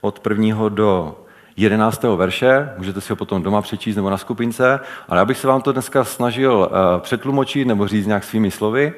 [0.00, 0.68] od 1.
[0.68, 1.18] do
[1.56, 2.02] 11.
[2.02, 5.62] verše, můžete si ho potom doma přečíst nebo na skupince, ale já bych se vám
[5.62, 8.92] to dneska snažil eh, přetlumočit nebo říct nějak svými slovy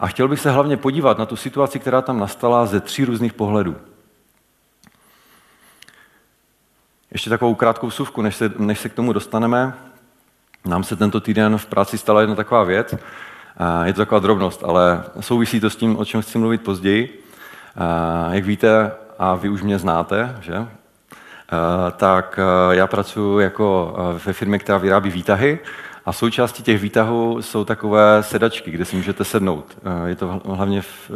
[0.00, 3.32] a chtěl bych se hlavně podívat na tu situaci, která tam nastala ze tří různých
[3.32, 3.76] pohledů.
[7.10, 9.74] Ještě takovou krátkou suvku, než se, než se k tomu dostaneme.
[10.66, 12.94] Nám se tento týden v práci stala jedna taková věc.
[13.84, 17.24] Je to taková drobnost, ale souvisí to s tím, o čem chci mluvit později.
[18.30, 20.66] Jak víte, a vy už mě znáte, že?
[21.96, 25.58] tak já pracuji jako ve firmě, která vyrábí výtahy
[26.06, 29.78] a součástí těch výtahů jsou takové sedačky, kde si můžete sednout.
[30.06, 31.10] Je to hlavně v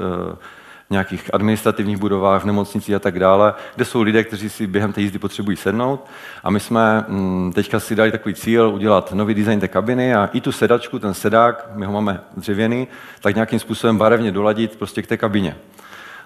[0.91, 5.01] nějakých administrativních budovách, v nemocnici a tak dále, kde jsou lidé, kteří si během té
[5.01, 6.07] jízdy potřebují sednout.
[6.45, 10.31] A my jsme mm, teďka si dali takový cíl udělat nový design té kabiny a
[10.33, 12.89] i tu sedačku, ten sedák, my ho máme dřevěný,
[13.21, 15.57] tak nějakým způsobem barevně doladit prostě k té kabině.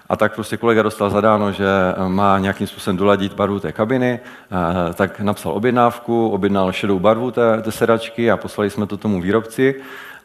[0.09, 1.67] A tak prostě kolega dostal zadáno, že
[2.07, 7.61] má nějakým způsobem doladit barvu té kabiny, eh, tak napsal objednávku, objednal šedou barvu té,
[7.61, 9.75] té sedačky a poslali jsme to tomu výrobci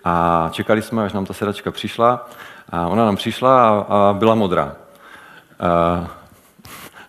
[0.05, 2.29] a čekali jsme, až nám ta sedačka přišla.
[2.71, 4.77] A ona nám přišla a, a byla modrá.
[5.61, 6.07] A,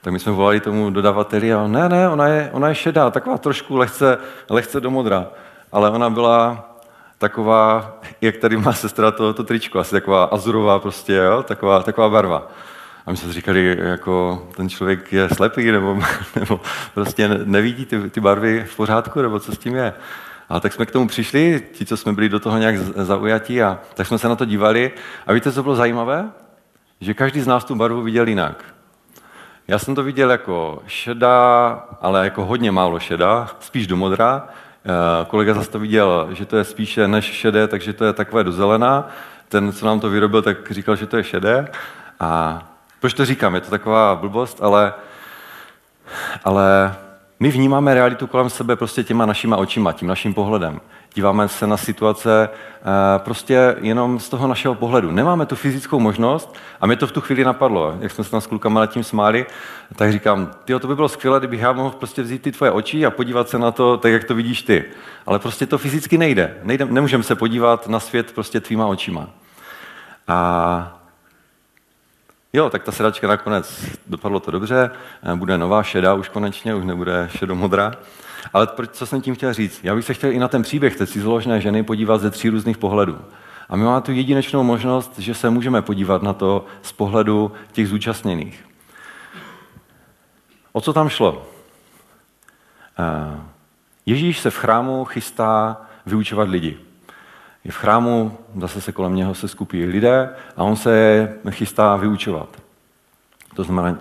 [0.02, 3.12] tak my jsme volali tomu dodavateli a on, ne, ne, ona je, ona je šedá,
[3.12, 4.18] taková trošku lehce,
[4.50, 5.28] lehce do modra.
[5.72, 6.70] Ale ona byla
[7.18, 11.44] taková, jak tady má sestra to, to tričko, asi taková azurová prostě, jo?
[11.44, 12.48] Taková, taková barva.
[13.06, 16.00] A my jsme říkali, jako ten člověk je slepý, nebo,
[16.40, 16.60] nebo
[16.94, 19.94] prostě nevidí ty, ty barvy v pořádku, nebo co s tím je.
[20.50, 23.80] A tak jsme k tomu přišli, ti, co jsme byli do toho nějak zaujatí, a
[23.94, 24.92] tak jsme se na to dívali.
[25.28, 26.30] A víte, co bylo zajímavé?
[27.02, 28.64] Že každý z nás tu barvu viděl jinak.
[29.68, 31.70] Já jsem to viděl jako šedá,
[32.02, 34.48] ale jako hodně málo šedá, spíš do modra.
[34.86, 38.44] Eh, kolega zase to viděl, že to je spíše než šedé, takže to je takové
[38.44, 39.08] do zelená.
[39.50, 41.68] Ten, co nám to vyrobil, tak říkal, že to je šedé.
[42.20, 42.62] A
[43.00, 43.56] proč to říkám?
[43.56, 44.94] Je to taková blbost, ale,
[46.44, 46.96] ale
[47.40, 50.82] my vnímáme realitu kolem sebe prostě těma našima očima, tím naším pohledem.
[51.14, 55.12] Díváme se na situace eh, prostě jenom z toho našeho pohledu.
[55.12, 57.98] Nemáme tu fyzickou možnost a mě to v tu chvíli napadlo.
[58.00, 59.46] Jak jsme se tam s klukama nad tím smáli,
[59.96, 63.06] tak říkám, ty to by bylo skvělé, kdybych já mohl prostě vzít ty tvoje oči
[63.06, 64.86] a podívat se na to tak, jak to vidíš ty.
[65.26, 66.58] Ale prostě to fyzicky nejde.
[66.64, 69.28] nejde nemůžeme se podívat na svět prostě tvýma očima.
[70.28, 70.99] A
[72.54, 74.92] Jo, tak ta sedačka nakonec dopadlo to dobře,
[75.24, 77.92] eh, bude nová šedá už konečně, už nebude šedomodrá.
[78.54, 79.80] Ale proč, co jsem tím chtěl říct?
[79.84, 82.78] Já bych se chtěl i na ten příběh té cizoložné ženy podívat ze tří různých
[82.78, 83.18] pohledů.
[83.70, 87.88] A my máme tu jedinečnou možnost, že se můžeme podívat na to z pohledu těch
[87.88, 88.66] zúčastněných.
[90.72, 91.48] O co tam šlo?
[93.00, 93.40] Eh,
[94.06, 96.78] Ježíš se v chrámu chystá vyučovat lidi
[97.64, 102.50] je v chrámu, zase se kolem něho se skupí lidé a on se chystá vyučovat.
[103.56, 103.98] To znamená,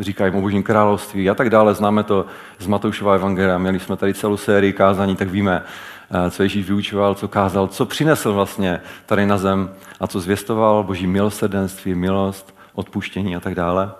[0.00, 1.74] říká jim o božím království a tak dále.
[1.74, 2.26] Známe to
[2.58, 3.58] z Matoušova evangelia.
[3.58, 5.62] Měli jsme tady celou sérii kázání, tak víme,
[6.10, 10.82] eh, co Ježíš vyučoval, co kázal, co přinesl vlastně tady na zem a co zvěstoval,
[10.82, 13.90] boží milosrdenství, milost, odpuštění a tak dále.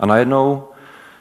[0.00, 0.68] A najednou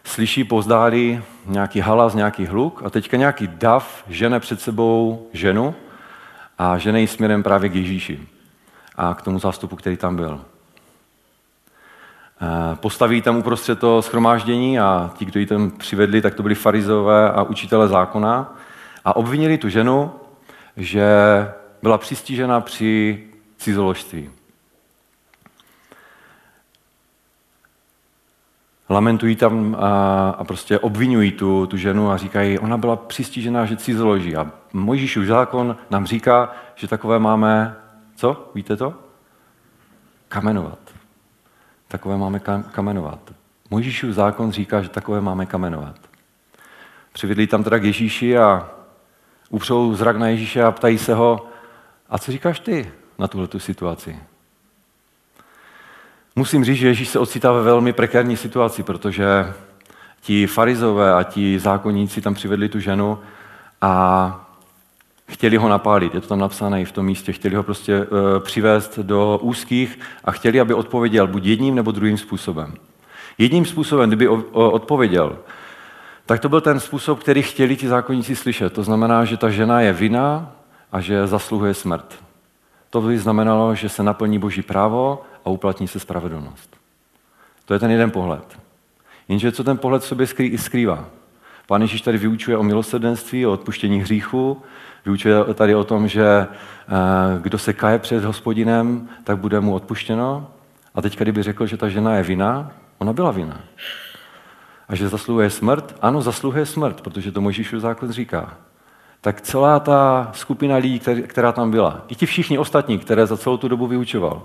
[0.04, 5.76] slyší pozdáli nějaký halas, nějaký hluk a teďka nějaký dav žene před sebou ženu
[6.58, 8.28] a žene ji směrem právě k Ježíši
[8.96, 10.42] a k tomu zástupu, který tam byl.
[12.76, 17.32] Postaví tam uprostřed toho schromáždění a ti, kdo ji tam přivedli, tak to byli farizové
[17.32, 18.56] a učitele zákona
[19.06, 20.12] a obvinili tu ženu,
[20.78, 21.08] že
[21.82, 23.24] byla přistížena při
[23.58, 24.30] cizoložství.
[28.90, 33.78] Lamentují tam a, a prostě obvinují tu, tu ženu a říkají, ona byla přistížená, že
[33.78, 34.36] cizoloží.
[34.36, 37.76] A Mojžíšův zákon nám říká, že takové máme,
[38.16, 38.52] co?
[38.56, 38.94] Víte to?
[40.28, 40.80] Kamenovat.
[41.88, 42.40] Takové máme
[42.72, 43.20] kamenovat.
[43.70, 45.96] Mojžíšův zákon říká, že takové máme kamenovat.
[47.14, 48.70] Přivedli tam teda k Ježíši a
[49.50, 51.48] upřou zrak na Ježíše a ptají se ho,
[52.10, 54.20] a co říkáš ty na tuhle situaci?
[56.38, 59.54] Musím říct, že Ježíš se ocitá ve velmi prekérní situaci, protože
[60.22, 63.20] ti farizové a ti zákonníci tam přivedli tu ženu
[63.82, 64.48] a
[65.28, 66.16] chtěli ho napálit.
[66.16, 67.34] Je to tam napsané i v tom místě.
[67.34, 68.08] Chtěli ho prostě uh,
[68.40, 72.74] přivést do úzkých a chtěli, aby odpověděl buď jedním nebo druhým způsobem.
[73.38, 75.38] Jedním způsobem, kdyby odpověděl,
[76.26, 78.74] tak to byl ten způsob, který chtěli ti zákonníci slyšet.
[78.74, 80.52] To znamená, že ta žena je vina
[80.92, 82.16] a že zasluhuje smrt.
[82.90, 86.78] To by znamenalo, že se naplní boží právo a uplatní se spravedlnost.
[87.66, 88.60] To je ten jeden pohled.
[89.28, 90.28] Jenže co ten pohled v sobě
[90.58, 91.06] skrývá?
[91.68, 94.62] Pán Ježíš tady vyučuje o milosrdenství, o odpuštění hříchu,
[95.06, 96.48] vyučuje tady o tom, že eh,
[97.42, 100.48] kdo se kaje před hospodinem, tak bude mu odpuštěno.
[100.96, 103.62] A teď, kdyby řekl, že ta žena je vina, ona byla vina.
[104.90, 108.58] A že zasluhuje smrt, ano, zasluhuje smrt, protože to Mojžíšův zákon říká.
[109.22, 113.58] Tak celá ta skupina lidí, která tam byla, i ti všichni ostatní, které za celou
[113.58, 114.42] tu dobu vyučoval,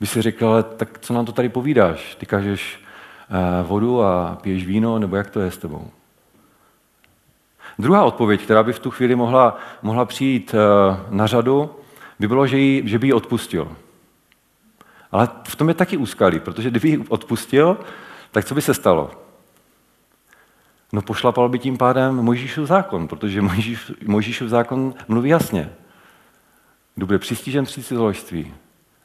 [0.00, 2.14] by si řekl, ale tak co nám to tady povídáš?
[2.14, 2.80] Ty kažeš
[3.30, 5.90] eh, vodu a piješ víno, nebo jak to je s tebou?
[7.78, 11.70] Druhá odpověď, která by v tu chvíli mohla, mohla přijít eh, na řadu,
[12.18, 13.76] by bylo, že, jí, že by ji odpustil.
[15.12, 17.76] Ale v tom je taky úskalý, protože kdyby ji odpustil,
[18.30, 19.10] tak co by se stalo?
[20.92, 25.70] No pošlapal by tím pádem Mojžíšův zákon, protože Mojžíš, Mojžíšův zákon mluví jasně.
[26.94, 28.54] Kdo bude přistížen při cizoložství,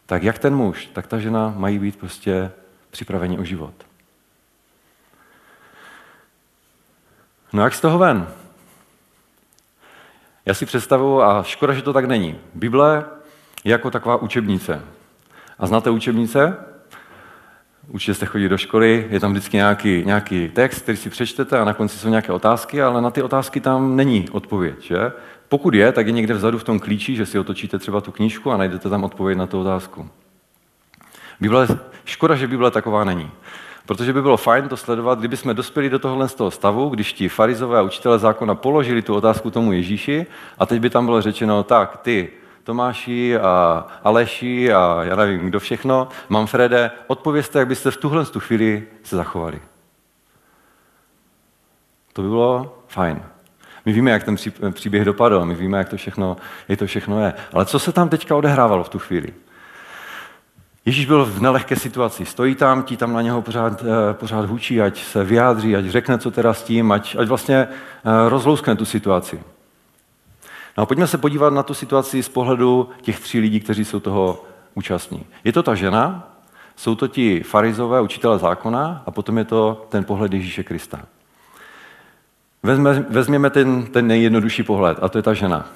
[0.05, 2.51] tak jak ten muž, tak ta žena mají být prostě
[2.89, 3.73] připraveni o život.
[7.53, 8.27] No jak z toho ven?
[10.45, 13.05] Já si představuju, a škoda, že to tak není, Bible
[13.63, 14.81] je jako taková učebnice.
[15.59, 16.57] A znáte učebnice?
[17.87, 21.65] Určitě jste chodili do školy, je tam vždycky nějaký, nějaký text, který si přečtete a
[21.65, 24.81] na konci jsou nějaké otázky, ale na ty otázky tam není odpověď.
[24.81, 25.11] Že?
[25.49, 28.51] Pokud je, tak je někde vzadu v tom klíči, že si otočíte třeba tu knížku
[28.51, 30.09] a najdete tam odpověď na tu otázku.
[31.39, 31.67] Bible,
[32.05, 33.31] škoda, že Bible taková není.
[33.85, 37.13] Protože by bylo fajn to sledovat, kdyby jsme dospěli do tohohle z toho stavu, když
[37.13, 40.25] ti farizové a učitelé zákona položili tu otázku tomu Ježíši
[40.57, 42.29] a teď by tam bylo řečeno, tak ty,
[42.63, 48.39] Tomáši a Aleši a já nevím, kdo všechno, Manfrede, odpovězte, jak byste v tuhle tu
[48.39, 49.61] chvíli se zachovali.
[52.13, 53.23] To by bylo fajn.
[53.85, 54.35] My víme, jak ten
[54.71, 57.33] příběh dopadl, my víme, jak to všechno, jak to všechno je.
[57.53, 59.33] Ale co se tam teďka odehrávalo v tu chvíli?
[60.85, 62.25] Ježíš byl v nelehké situaci.
[62.25, 66.17] Stojí tam, ti tam na něho pořád, eh, pořád hučí, ať se vyjádří, ať řekne,
[66.17, 69.43] co teda s tím, ať, ať vlastně eh, rozlouskne tu situaci.
[70.77, 73.99] No a pojďme se podívat na tu situaci z pohledu těch tří lidí, kteří jsou
[73.99, 74.43] toho
[74.75, 75.25] účastní.
[75.43, 76.27] Je to ta žena,
[76.75, 80.99] jsou to ti farizové, učitele zákona a potom je to ten pohled Ježíše Krista.
[82.63, 85.69] Vezme, vezměme ten, ten nejjednodušší pohled, a to je ta žena.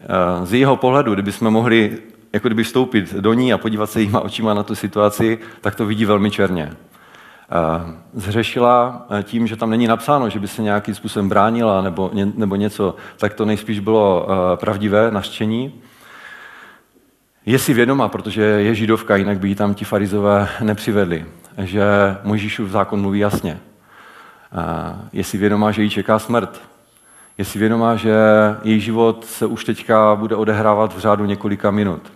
[0.00, 1.98] Eh, z jeho pohledu, kdybychom mohli
[2.32, 5.86] jako kdyby vstoupit do ní a podívat se jíma očima na tu situaci, tak to
[5.86, 6.72] vidí velmi černě.
[7.50, 12.10] Eh, zřešila eh, tím, že tam není napsáno, že by se nějakým způsobem bránila nebo,
[12.34, 15.74] nebo něco, tak to nejspíš bylo pravdivé naštění.
[17.46, 21.26] Je si vědoma, protože je židovka, jinak by ji tam ti farizové nepřivedli,
[21.58, 21.84] že
[22.24, 23.60] Mojžíšův zákon mluví jasně
[25.12, 26.60] je si vědomá, že jí čeká smrt.
[27.38, 28.14] Je si vědomá, že
[28.62, 32.12] její život se už teďka bude odehrávat v řádu několika minut.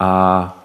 [0.00, 0.63] A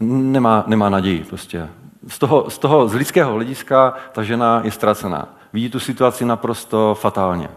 [0.00, 1.68] nemá, nemá naději prostě.
[2.08, 5.28] Z toho, z toho, z lidského hlediska, ta žena je ztracená.
[5.52, 7.48] Vidí tu situaci naprosto fatálně.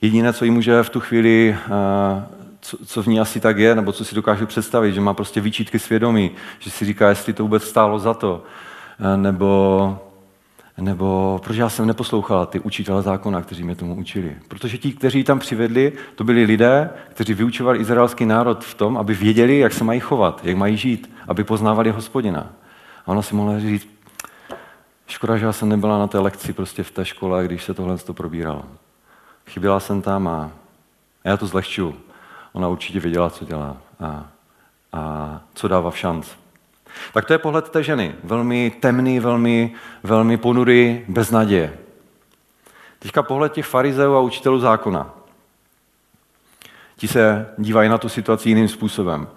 [0.00, 1.56] Jediné, co jí může v tu chvíli
[2.60, 5.40] co, co v ní asi tak je, nebo co si dokážu představit, že má prostě
[5.40, 8.42] výčítky svědomí, že si říká, jestli to vůbec stálo za to,
[9.00, 9.98] eh, nebo,
[10.80, 14.36] nebo proč já jsem neposlouchala ty učitele zákona, kteří mě tomu učili.
[14.48, 19.14] Protože ti, kteří tam přivedli, to byli lidé, kteří vyučovali izraelský národ v tom, aby
[19.14, 22.52] věděli, jak se mají chovat, jak mají žít, aby poznávali hospodina.
[23.06, 23.88] A ona si mohla říct,
[25.06, 27.98] škoda, že já jsem nebyla na té lekci prostě v té škole, když se tohle
[27.98, 28.62] to probíralo.
[29.46, 30.50] Chyběla jsem tam a
[31.24, 31.94] já to zlehčuju.
[32.52, 33.76] Ona určitě věděla, co dělá.
[34.00, 34.26] A
[34.92, 36.26] a co dává v šanc.
[37.12, 38.14] Tak to je pohled té ženy.
[38.24, 39.72] Velmi temný, velmi,
[40.02, 41.78] velmi ponurý, bez naděje.
[42.98, 45.10] Teďka pohled těch farizeů a učitelů zákona.
[46.96, 49.28] Ti se dívají na tu situaci jiným způsobem.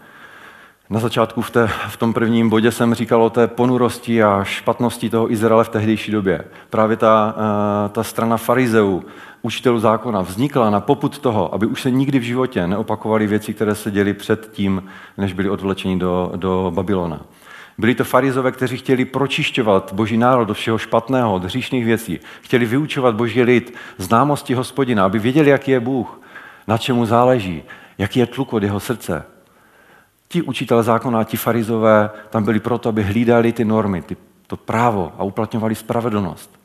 [0.90, 5.10] Na začátku v, té, v tom prvním bodě jsem říkal o té ponurosti a špatnosti
[5.10, 6.46] toho Izraele v tehdejší době.
[6.70, 9.04] Právě ta, eh, ta strana farizeů,
[9.42, 13.76] učitelů zákona, vznikla na poput toho, aby už se nikdy v životě neopakovaly věci, které
[13.76, 14.84] se děly před tím,
[15.18, 17.22] než byli odvlečeni do, do Babylona.
[17.78, 22.20] Byli to farizové, kteří chtěli pročišťovat boží národ do všeho špatného, od hříšných věcí.
[22.42, 26.22] Chtěli vyučovat boží lid známosti hospodina, aby věděli, jaký je Bůh,
[26.68, 27.64] na čemu záleží,
[27.98, 29.26] jaký je tluk od jeho srdce.
[30.28, 34.18] Ti učitelé zákona, ti farizové tam byli proto, aby hlídali ty normy, ty,
[34.48, 36.60] to právo a uplatňovali spravedlnost.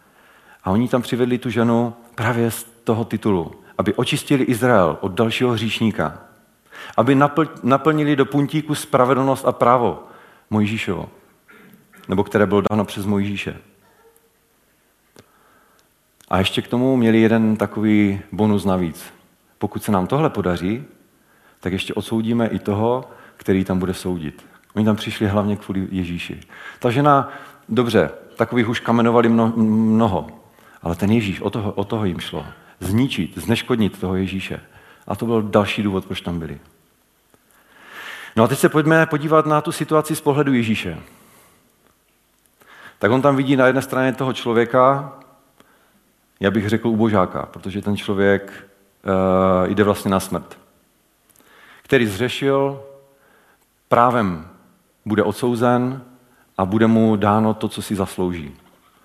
[0.64, 5.50] A oni tam přivedli tu ženu právě z toho titulu, aby očistili Izrael od dalšího
[5.50, 6.18] hříšníka,
[6.96, 7.18] aby
[7.62, 10.07] naplnili do puntíku spravedlnost a právo
[10.50, 11.08] Mojžíšovo,
[12.08, 13.56] nebo které bylo dáno přes Mojžíše.
[16.28, 19.04] A ještě k tomu měli jeden takový bonus navíc.
[19.58, 20.84] Pokud se nám tohle podaří,
[21.60, 24.46] tak ještě odsoudíme i toho, který tam bude soudit.
[24.74, 26.40] Oni tam přišli hlavně kvůli Ježíši.
[26.78, 27.32] Ta žena,
[27.68, 30.26] dobře, takových už kamenovali mnoho,
[30.82, 32.46] ale ten Ježíš, o toho, o toho jim šlo.
[32.80, 34.60] Zničit, zneškodnit toho Ježíše.
[35.06, 36.60] A to byl další důvod, proč tam byli.
[38.38, 40.98] No a teď se pojďme podívat na tu situaci z pohledu Ježíše.
[42.98, 45.12] Tak on tam vidí na jedné straně toho člověka,
[46.40, 48.52] já bych řekl ubožáka, protože ten člověk
[49.62, 50.58] uh, jde vlastně na smrt.
[51.82, 52.82] Který zřešil,
[53.88, 54.48] právem
[55.04, 56.02] bude odsouzen
[56.58, 58.56] a bude mu dáno to, co si zaslouží.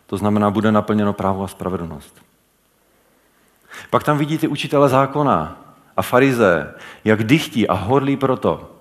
[0.05, 2.21] To znamená, bude naplněno právo a spravedlnost.
[3.89, 5.57] Pak tam vidíte učitele zákona
[5.97, 6.73] a farize,
[7.03, 8.72] jak dychtí a hodlí proto,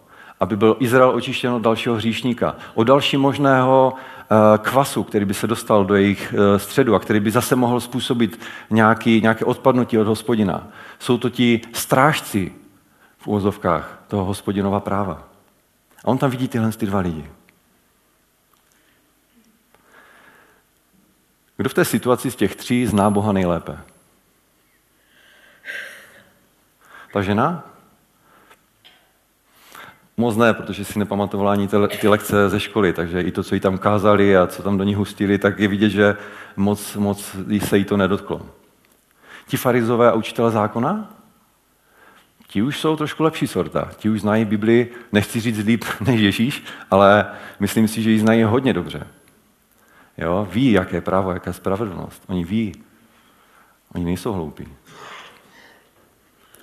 [0.43, 5.47] aby byl Izrael očištěn od dalšího hříšníka, od další možného eh, kvasu, který by se
[5.47, 8.41] dostal do jejich eh, středu a který by zase mohl způsobit
[8.71, 10.69] nějaký, nějaké odpadnutí od hospodina.
[10.99, 12.53] Jsou to ti strážci
[13.19, 15.23] v úvozovkách toho hospodinova práva.
[16.05, 17.31] A on tam vidí tyhle ty dva lidi.
[21.57, 23.79] Kdo v té situaci z těch tří zná Boha nejlépe?
[27.13, 27.72] Ta žena?
[30.17, 31.69] Moc ne, protože si nepamatovala ani
[32.01, 34.85] ty lekce ze školy, takže i to, co jí tam kázali a co tam do
[34.85, 36.17] ní hustili, tak je vidět, že
[36.57, 38.47] moc, moc se jí to nedotklo.
[39.47, 41.15] Ti farizové a učitele zákona?
[42.47, 43.91] Ti už jsou trošku lepší sorta.
[43.97, 47.27] Ti už znají Bibli, nechci říct líp než Ježíš, ale
[47.61, 49.07] myslím si, že ji znají hodně dobře.
[50.19, 50.49] Jo?
[50.51, 52.23] Ví, jaké právo, jaká spravedlnost.
[52.27, 52.73] Oni ví.
[53.95, 54.69] Oni nejsou hloupí.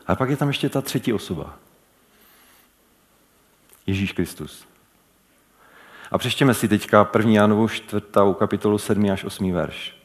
[0.08, 1.58] A pak je tam ještě ta třetí osoba.
[3.90, 4.66] Ježíš Kristus.
[6.12, 7.32] A přečtěme si teďka 1.
[7.32, 8.06] Jánovu 4.
[8.40, 9.12] kapitolu 7.
[9.12, 9.54] až 8.
[9.54, 9.96] verš.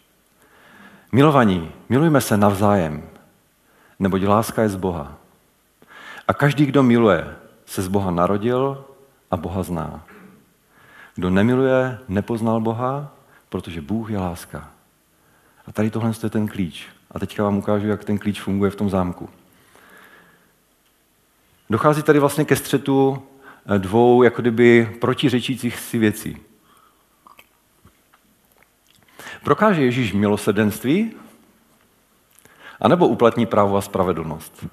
[1.12, 3.08] Milovaní, milujme se navzájem,
[3.98, 5.16] neboť láska je z Boha.
[6.28, 8.84] A každý, kdo miluje, se z Boha narodil
[9.30, 10.04] a Boha zná.
[11.14, 13.12] Kdo nemiluje, nepoznal Boha,
[13.48, 14.70] protože Bůh je láska.
[15.66, 16.88] A tady tohle je ten klíč.
[17.10, 19.28] A teďka vám ukážu, jak ten klíč funguje v tom zámku.
[21.70, 23.22] Dochází tady vlastně ke střetu
[23.78, 26.36] dvou jako kdyby protiřečících si věcí.
[29.44, 31.12] Prokáže Ježíš milosedenství,
[32.80, 34.66] anebo uplatní právo a spravedlnost?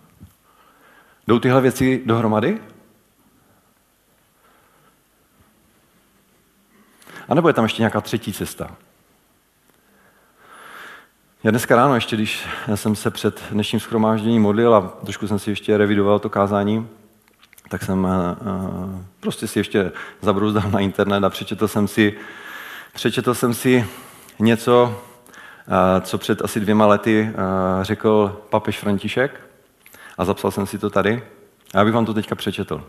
[1.28, 2.62] Jdou tyhle věci dohromady?
[7.30, 8.78] A nebo je tam ještě nějaká třetí cesta?
[11.44, 15.50] Já dneska ráno, ještě když jsem se před dnešním schromážděním modlil a trošku jsem si
[15.50, 16.90] ještě revidoval to kázání,
[17.72, 18.12] tak jsem uh,
[19.20, 19.92] prostě si ještě
[20.22, 22.14] zabrouzdal na internet a přečetl jsem si,
[22.94, 23.86] přečetl jsem si
[24.40, 25.02] něco,
[25.68, 27.34] uh, co před asi dvěma lety
[27.82, 29.42] řekl papež František
[30.18, 31.24] a zapsal jsem si to tady.
[31.74, 32.84] A já bych vám to teďka přečetl.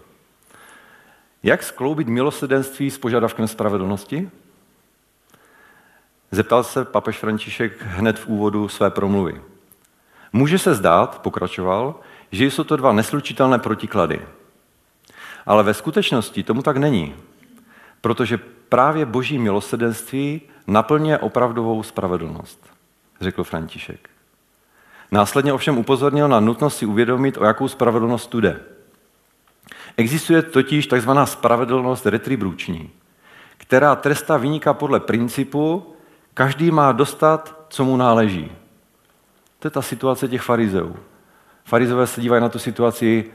[1.42, 4.30] Jak skloubit milosedenství s požadavkem spravedlnosti?
[6.30, 9.42] Zeptal se papež František hned v úvodu své promluvy.
[10.32, 11.94] Může se zdát, pokračoval,
[12.32, 14.22] že jsou to dva neslučitelné protiklady.
[15.46, 17.14] Ale ve skutečnosti tomu tak není,
[18.00, 18.38] protože
[18.68, 22.66] právě boží milosedenství naplňuje opravdovou spravedlnost,
[23.20, 24.10] řekl František.
[25.10, 28.60] Následně ovšem upozornil na nutnost si uvědomit, o jakou spravedlnost tu jde.
[29.96, 31.10] Existuje totiž tzv.
[31.24, 32.90] spravedlnost retribuční,
[33.56, 35.94] která trestá vyníka podle principu,
[36.34, 38.52] každý má dostat, co mu náleží.
[39.58, 40.96] To je ta situace těch farizeů.
[41.64, 43.30] Farizové se dívají na tu situaci,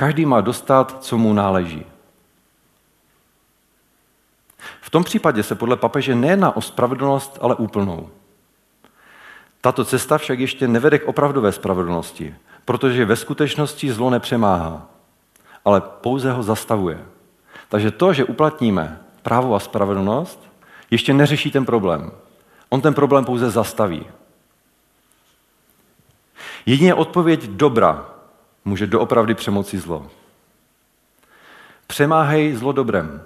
[0.00, 1.84] každý má dostat, co mu náleží.
[4.80, 8.08] V tom případě se podle papeže nejedná o spravedlnost, ale úplnou.
[9.60, 12.34] Tato cesta však ještě nevede k opravdové spravedlnosti,
[12.64, 14.88] protože ve skutečnosti zlo nepřemáhá,
[15.64, 17.04] ale pouze ho zastavuje.
[17.68, 20.48] Takže to, že uplatníme právo a spravedlnost,
[20.90, 22.12] ještě neřeší ten problém.
[22.68, 24.06] On ten problém pouze zastaví.
[26.66, 28.19] Jedině odpověď dobra
[28.64, 30.10] může doopravdy přemoci zlo.
[31.86, 33.22] Přemáhej zlo dobrem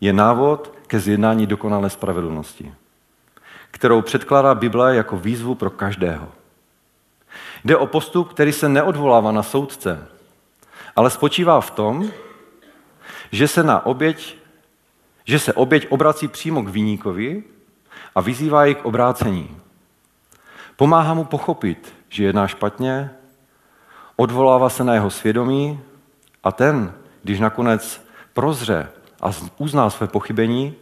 [0.00, 2.74] je návod ke zjednání dokonalé spravedlnosti,
[3.70, 6.28] kterou předkládá Bible jako výzvu pro každého.
[7.64, 10.08] Jde o postup, který se neodvolává na soudce,
[10.96, 12.10] ale spočívá v tom,
[13.32, 14.36] že se na oběť,
[15.24, 17.42] že se oběť obrací přímo k výníkovi
[18.14, 19.56] a vyzývá ji k obrácení.
[20.76, 23.10] Pomáhá mu pochopit, že jedná špatně,
[24.20, 25.80] odvolává se na jeho svědomí
[26.44, 26.92] a ten,
[27.22, 28.88] když nakonec prozře
[29.22, 30.74] a uzná své pochybení,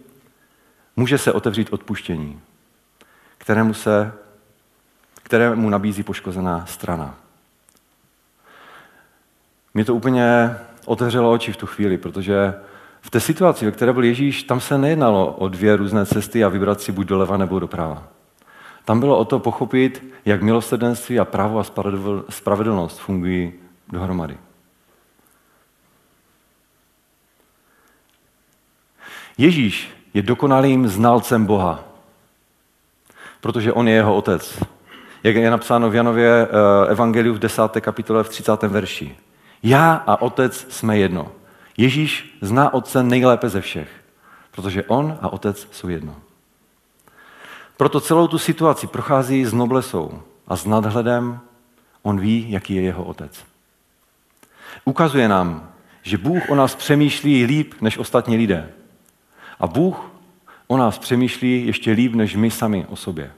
[0.97, 2.41] může se otevřít odpuštění,
[3.39, 4.13] kterému, se,
[5.23, 7.15] kterému nabízí poškozená strana.
[9.75, 12.55] Mě to úplně otevřelo oči v tu chvíli, protože
[13.01, 16.49] v té situaci, ve které byl Ježíš, tam se nejednalo o dvě různé cesty a
[16.49, 18.16] vybrat si buď doleva nebo doprava.
[18.87, 21.65] Tam bylo o to pochopit, jak milosrdenství a právo a
[22.31, 23.53] spravedlnost fungují
[23.89, 24.39] dohromady.
[29.39, 31.85] Ježíš je dokonalým znalcem Boha,
[33.41, 34.63] protože on je jeho otec.
[35.23, 37.63] Jak je napsáno v Janově eh, Evangeliu v 10.
[37.81, 38.63] kapitole v 30.
[38.63, 39.17] verši.
[39.63, 41.33] Já a otec jsme jedno.
[41.77, 43.89] Ježíš zná otce nejlépe ze všech,
[44.51, 46.26] protože on a otec jsou jedno.
[47.77, 51.41] Proto celou tu situaci prochází s noblesou a s nadhledem
[52.03, 53.45] on ví, jaký je jeho otec.
[54.85, 55.73] Ukazuje nám,
[56.03, 58.73] že Bůh o nás přemýšlí líp než ostatní lidé.
[59.61, 60.11] A Bůh
[60.67, 63.33] o nás přemýšlí ještě líp než my sami o sobě.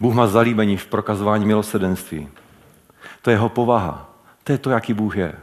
[0.00, 2.28] Bůh má zalíbení v prokazování milosedenství.
[3.22, 4.10] To je jeho povaha.
[4.44, 5.34] To je to, jaký Bůh je.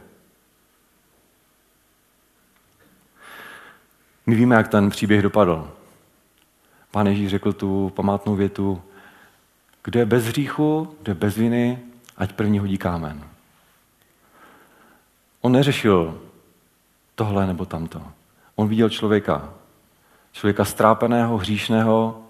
[4.26, 5.75] My víme, jak ten příběh dopadl.
[6.96, 8.82] Pán Ježíš řekl tu památnou větu,
[9.84, 11.78] kdo je bez hříchu, kdo je bez viny,
[12.16, 13.24] ať první hodí kámen.
[15.40, 16.20] On neřešil
[17.14, 18.02] tohle nebo tamto.
[18.54, 19.48] On viděl člověka.
[20.32, 22.22] Člověka strápeného, hříšného,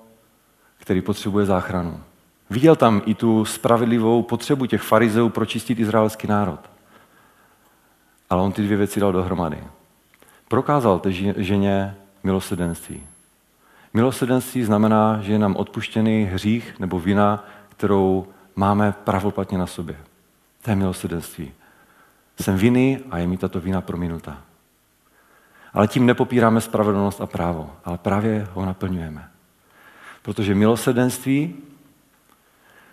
[0.78, 2.00] který potřebuje záchranu.
[2.50, 6.60] Viděl tam i tu spravedlivou potřebu těch farizeů pročistit izraelský národ.
[8.30, 9.64] Ale on ty dvě věci dal dohromady.
[10.48, 13.02] Prokázal té ženě milosedenství.
[13.96, 18.26] Milosedenství znamená, že je nám odpuštěný hřích nebo vina, kterou
[18.56, 19.96] máme pravoplatně na sobě.
[20.62, 21.52] To je milosedenství.
[22.40, 24.38] Jsem vinný a je mi tato vina prominuta.
[25.72, 29.28] Ale tím nepopíráme spravedlnost a právo, ale právě ho naplňujeme.
[30.22, 31.54] Protože milosedenství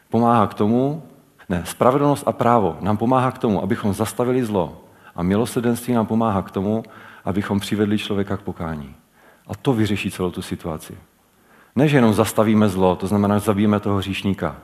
[0.10, 1.04] pomáhá k tomu,
[1.49, 4.84] ne, spravedlnost a právo nám pomáhá k tomu, abychom zastavili zlo.
[5.16, 6.84] A milosedenství nám pomáhá k tomu,
[7.26, 8.95] abychom přivedli člověka k pokání.
[9.48, 10.98] A to vyřeší celou tu situaci.
[11.76, 14.56] Ne, že jenom zastavíme zlo, to znamená, že zabijeme toho hříšníka,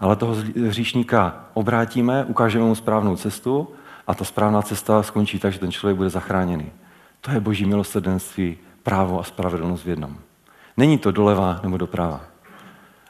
[0.00, 3.68] ale toho hříšníka obrátíme, ukážeme mu správnou cestu
[4.06, 6.72] a ta správná cesta skončí tak, že ten člověk bude zachráněný.
[7.20, 10.18] To je boží milosrdenství, právo a spravedlnost v jednom.
[10.76, 12.20] Není to doleva nebo doprava,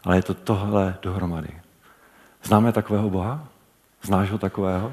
[0.04, 1.48] ale je to tohle dohromady.
[2.42, 3.48] Známe takového Boha?
[4.02, 4.92] Znáš ho takového?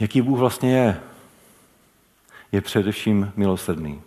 [0.00, 1.00] Jaký Bůh vlastně je?
[2.56, 4.00] Je především milosrdný.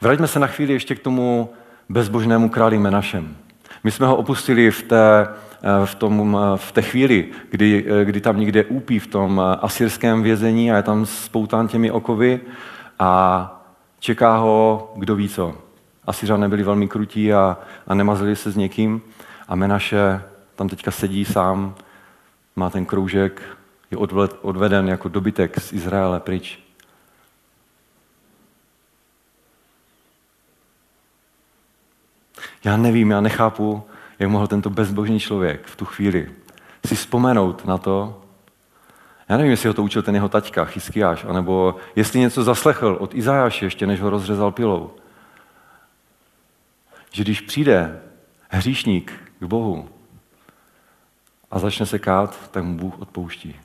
[0.00, 1.50] Vraťme se na chvíli ještě k tomu
[1.88, 3.36] bezbožnému králi Menašem.
[3.84, 5.28] My jsme ho opustili v té,
[5.84, 10.76] v tom, v té chvíli, kdy, kdy tam někde úpí v tom asyrském vězení a
[10.76, 12.40] je tam spoután těmi okovy
[12.98, 13.62] a
[13.98, 15.54] čeká ho kdo ví co.
[16.04, 19.02] Asyřané byli velmi krutí a, a nemazili se s někým
[19.48, 20.22] a Menaše
[20.56, 21.74] tam teďka sedí sám,
[22.56, 23.42] má ten kroužek,
[23.90, 23.96] je
[24.42, 26.69] odveden jako dobytek z Izraele pryč.
[32.64, 33.82] Já nevím, já nechápu,
[34.18, 36.30] jak mohl tento bezbožný člověk v tu chvíli
[36.86, 38.22] si vzpomenout na to,
[39.28, 43.14] já nevím, jestli ho to učil ten jeho taťka, Chyskiáš, anebo jestli něco zaslechl od
[43.14, 44.90] Izajáše ještě, než ho rozřezal pilou.
[47.12, 48.00] Že když přijde
[48.48, 49.88] hříšník k Bohu
[51.50, 53.56] a začne se kát, tak mu Bůh odpouští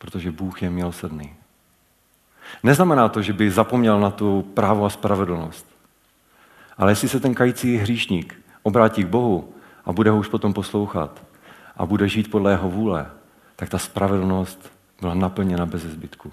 [0.00, 1.34] protože Bůh je milosrdný.
[2.62, 5.69] Neznamená to, že by zapomněl na tu právo a spravedlnost.
[6.80, 9.54] Ale jestli se ten kající hříšník obrátí k Bohu
[9.84, 11.22] a bude ho už potom poslouchat
[11.76, 13.06] a bude žít podle jeho vůle,
[13.56, 16.32] tak ta spravedlnost byla naplněna bez zbytku.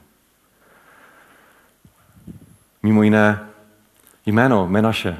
[2.83, 3.39] Mimo jiné,
[4.25, 5.17] jméno Menaše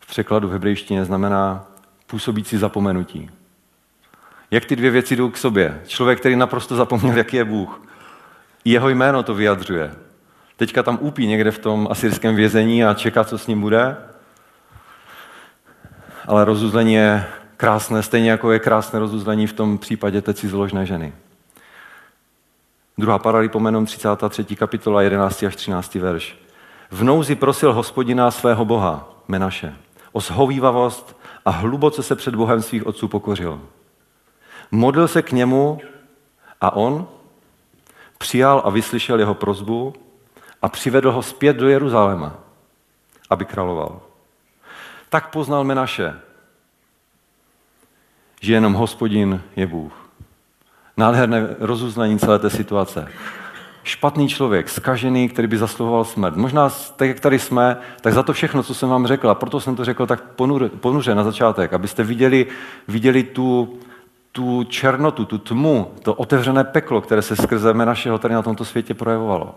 [0.00, 1.66] v překladu v hebrejštině znamená
[2.06, 3.30] působící zapomenutí.
[4.50, 5.82] Jak ty dvě věci jdou k sobě?
[5.86, 7.82] Člověk, který naprosto zapomněl, jaký je Bůh.
[8.64, 9.94] Jeho jméno to vyjadřuje.
[10.56, 14.09] Teďka tam úpí někde v tom asyrském vězení a čeká, co s ním bude.
[16.30, 17.26] Ale rozuzlení je
[17.56, 21.12] krásné, stejně jako je krásné rozuzlení v tom případě té cizoložné ženy.
[22.98, 24.56] Druhá paralipomenon 33.
[24.56, 25.42] kapitola 11.
[25.42, 25.94] až 13.
[25.94, 26.38] verš.
[26.90, 29.76] V nouzi prosil hospodina svého boha, Menaše,
[30.12, 33.60] o shovívavost a hluboce se před Bohem svých otců pokořil.
[34.70, 35.80] Modlil se k němu
[36.60, 37.06] a on
[38.18, 39.94] přijal a vyslyšel jeho prozbu
[40.62, 42.34] a přivedl ho zpět do Jeruzaléma,
[43.30, 44.09] aby královal.
[45.10, 46.14] Tak poznal Menaše,
[48.40, 49.92] že jenom hospodin je Bůh.
[50.96, 53.08] Nádherné rozuznání celé té situace.
[53.82, 56.36] Špatný člověk, skažený, který by zasluhoval smrt.
[56.36, 59.60] Možná tak, jak tady jsme, tak za to všechno, co jsem vám řekl, a proto
[59.60, 60.22] jsem to řekl tak
[60.80, 62.46] ponuře na začátek, abyste viděli,
[62.88, 63.78] viděli tu,
[64.32, 68.94] tu černotu, tu tmu, to otevřené peklo, které se skrze našeho tady na tomto světě
[68.94, 69.54] projevovalo.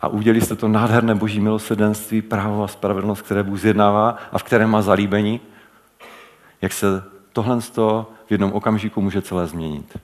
[0.00, 4.42] A udělali jste to nádherné boží milosrdenství, právo a spravedlnost, které Bůh zjednává a v
[4.42, 5.40] kterém má zalíbení.
[6.62, 9.98] Jak se tohle v jednom okamžiku může celé změnit.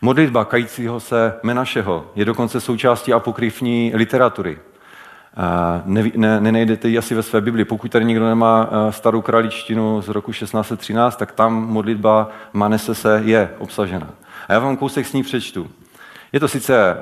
[0.00, 4.58] Modlitba kajícího se Menašeho je dokonce součástí apokryfní literatury.
[5.84, 7.64] Ne, ne, nenajdete ji asi ve své Bibli.
[7.64, 14.08] Pokud tady někdo nemá starou králičtinu z roku 1613, tak tam modlitba Manesese je obsažena.
[14.48, 15.70] A já vám kousek s ní přečtu.
[16.32, 16.96] Je to sice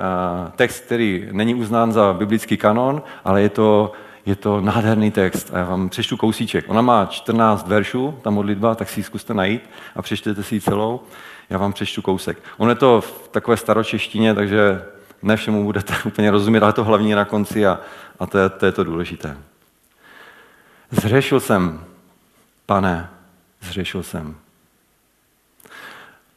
[0.57, 3.93] text, který není uznán za biblický kanon, ale je to,
[4.27, 5.51] je to nádherný text.
[5.55, 6.65] A já vám přečtu kousíček.
[6.69, 10.61] Ona má 14 veršů, ta modlitba, tak si ji zkuste najít a přečtěte si ji
[10.61, 11.01] celou.
[11.51, 12.39] Já vám přečtu kousek.
[12.57, 14.83] Ono je to v takové staročeštině, takže
[15.23, 17.81] ne všemu budete úplně rozumět, ale to hlavní je na konci a,
[18.19, 19.39] a to, je, to je to důležité.
[20.91, 21.85] Zřešil jsem,
[22.67, 23.09] pane,
[23.61, 24.37] zřešil jsem.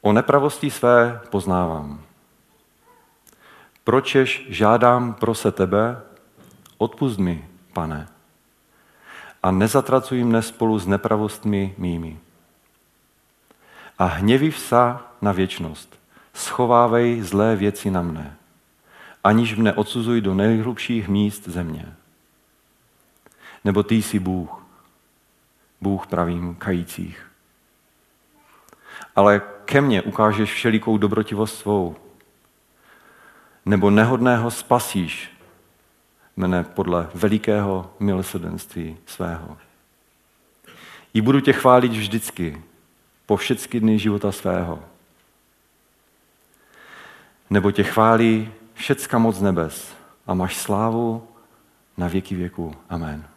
[0.02, 2.02] O nepravosti své poznávám.
[3.90, 6.02] Pročež žádám prose tebe,
[6.78, 8.08] odpust mi, pane,
[9.44, 12.20] a nezatracuj mne spolu s nepravostmi mými.
[14.00, 16.00] A hněvy vsa na věčnost.
[16.34, 18.38] Schovávej zlé věci na mne,
[19.24, 21.94] aniž mne odsuzuj do nejhlubších míst země.
[23.66, 24.66] Nebo ty jsi Bůh,
[25.82, 27.32] Bůh pravým kajících.
[29.16, 31.96] Ale ke mně ukážeš všelikou dobrotivost svou,
[33.70, 35.30] nebo nehodného spasíš
[36.34, 39.58] mne podle velikého milosrdenství svého.
[41.14, 42.62] I budu tě chválit vždycky,
[43.26, 44.82] po všechny dny života svého.
[47.50, 49.94] Nebo tě chválí všecka moc nebes
[50.28, 51.28] a máš slávu
[51.98, 52.74] na věky věku.
[52.90, 53.28] Amen.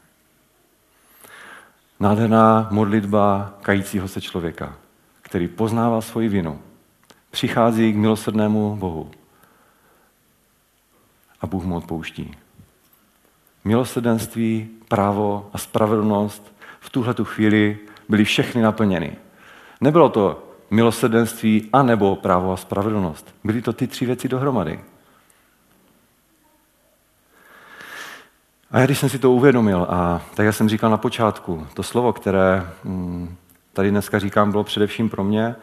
[2.01, 4.77] Nádherná modlitba kajícího se člověka,
[5.23, 6.61] který poznává svoji vinu,
[7.31, 9.11] přichází k milosrdnému Bohu
[11.43, 12.35] a Bůh mu odpouští.
[13.65, 17.79] Milosrdenství, právo a spravedlnost v tuhle chvíli
[18.09, 19.17] byly všechny naplněny.
[19.81, 23.35] Nebylo to milosrdenství a nebo právo a spravedlnost.
[23.45, 24.81] Byly to ty tři věci dohromady.
[28.71, 31.83] A já když jsem si to uvědomil, a tak já jsem říkal na počátku, to
[31.83, 33.37] slovo, které mm,
[33.73, 35.55] tady dneska říkám, bylo především pro mě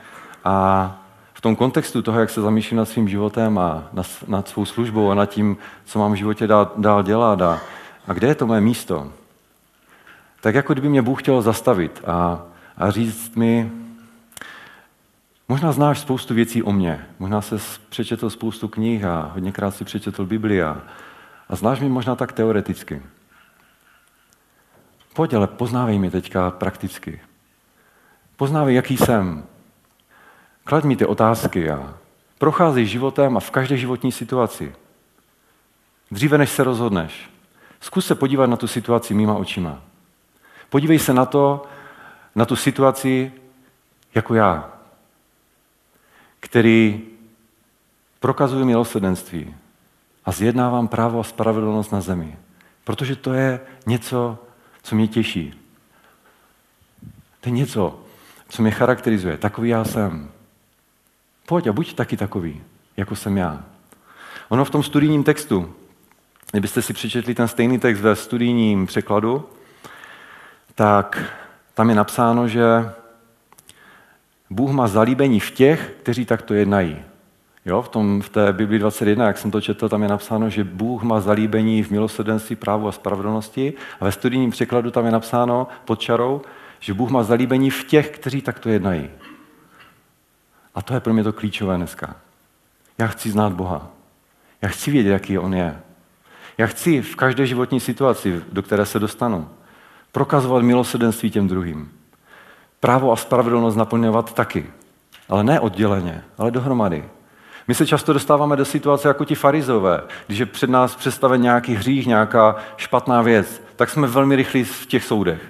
[0.43, 1.09] a
[1.40, 3.88] v tom kontextu toho, jak se zamýšlím nad svým životem a
[4.28, 7.62] nad svou službou a nad tím, co mám v životě dál, dál dělat a,
[8.08, 9.12] a kde je to moje místo,
[10.42, 12.44] tak jako kdyby mě Bůh chtěl zastavit a,
[12.78, 13.72] a říct mi,
[15.48, 17.56] možná znáš spoustu věcí o mně, možná se
[17.90, 20.82] přečetl spoustu knih a hodněkrát si přečetl Bibli a,
[21.50, 23.02] a znáš mě možná tak teoreticky.
[25.14, 27.22] Pojď, ale poznávej mě teďka prakticky.
[28.36, 29.44] Poznávej, jaký jsem,
[30.70, 31.97] Klaď mi ty otázky a
[32.38, 34.76] procházej životem a v každé životní situaci.
[36.11, 37.30] Dříve, než se rozhodneš,
[37.80, 39.82] zkus se podívat na tu situaci mýma očima.
[40.70, 41.65] Podívej se na to,
[42.36, 43.32] na tu situaci
[44.15, 44.70] jako já,
[46.39, 47.01] který
[48.20, 49.55] prokazuje milosrdenství
[50.26, 52.38] a zjednávám právo a spravedlnost na zemi.
[52.84, 54.38] Protože to je něco,
[54.82, 55.53] co mě těší.
[57.41, 57.99] To je něco,
[58.49, 59.38] co mě charakterizuje.
[59.38, 60.39] Takový já jsem.
[61.50, 62.62] Pojď a buď taky takový,
[62.97, 63.64] jako jsem já.
[64.50, 65.74] Ono v tom studijním textu,
[66.52, 69.45] kdybyste si přečetli ten stejný text ve studijním překladu,
[70.76, 71.24] tak
[71.74, 72.91] tam je napsáno, že
[74.50, 76.97] Bůh má zalíbení v těch, kteří takto jednají.
[77.66, 80.64] Jo, v, tom, v té Bibli 21, jak jsem to četl, tam je napsáno, že
[80.64, 83.74] Bůh má zalíbení v milosrdenství, právu a spravedlnosti.
[84.00, 86.41] A ve studijním překladu tam je napsáno pod čarou,
[86.80, 89.10] že Bůh má zalíbení v těch, kteří takto jednají.
[90.80, 92.15] A to je pro mě to klíčové dneska.
[92.97, 93.88] Já chci znát Boha.
[94.61, 95.80] Já chci vědět, jaký On je.
[96.57, 99.49] Já chci v každé životní situaci, do které se dostanu,
[100.11, 101.91] prokazovat milosrdenství těm druhým.
[102.80, 104.65] Právo a spravedlnost naplňovat taky.
[105.30, 107.09] Ale ne odděleně, ale dohromady.
[107.67, 110.01] My se často dostáváme do situace jako ti farizové.
[110.27, 114.86] Když je před nás představen nějaký hřích, nějaká špatná věc, tak jsme velmi rychlí v
[114.86, 115.41] těch soudech.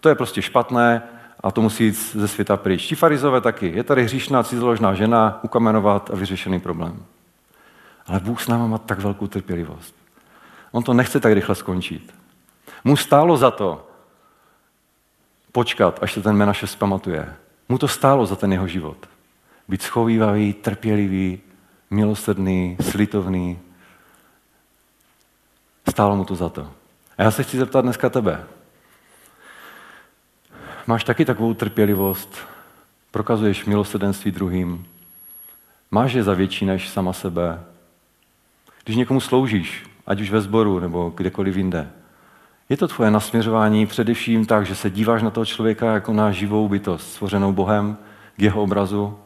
[0.00, 1.02] To je prostě špatné
[1.44, 2.86] a to musí jít ze světa pryč.
[2.86, 3.72] Ti farizové taky.
[3.76, 7.04] Je tady hříšná cizoložná žena, ukamenovat a vyřešený problém.
[8.06, 9.94] Ale Bůh s náma má tak velkou trpělivost.
[10.72, 12.14] On to nechce tak rychle skončit.
[12.84, 13.88] Mu stálo za to
[15.52, 17.34] počkat, až se ten Menaše zpamatuje.
[17.68, 19.08] Mu to stálo za ten jeho život.
[19.68, 21.40] Být schovývavý, trpělivý,
[21.90, 23.58] milosrdný, slitovný.
[25.90, 26.72] Stálo mu to za to.
[27.18, 28.44] A já se chci zeptat dneska tebe.
[30.86, 32.38] Máš taky takovou trpělivost,
[33.10, 34.86] prokazuješ milosrdenství druhým,
[35.90, 37.60] máš je za větší než sama sebe.
[38.84, 41.90] Když někomu sloužíš, ať už ve sboru nebo kdekoliv jinde,
[42.68, 46.68] je to tvoje nasměřování především tak, že se díváš na toho člověka jako na živou
[46.68, 47.96] bytost, stvořenou Bohem,
[48.36, 49.18] k jeho obrazu.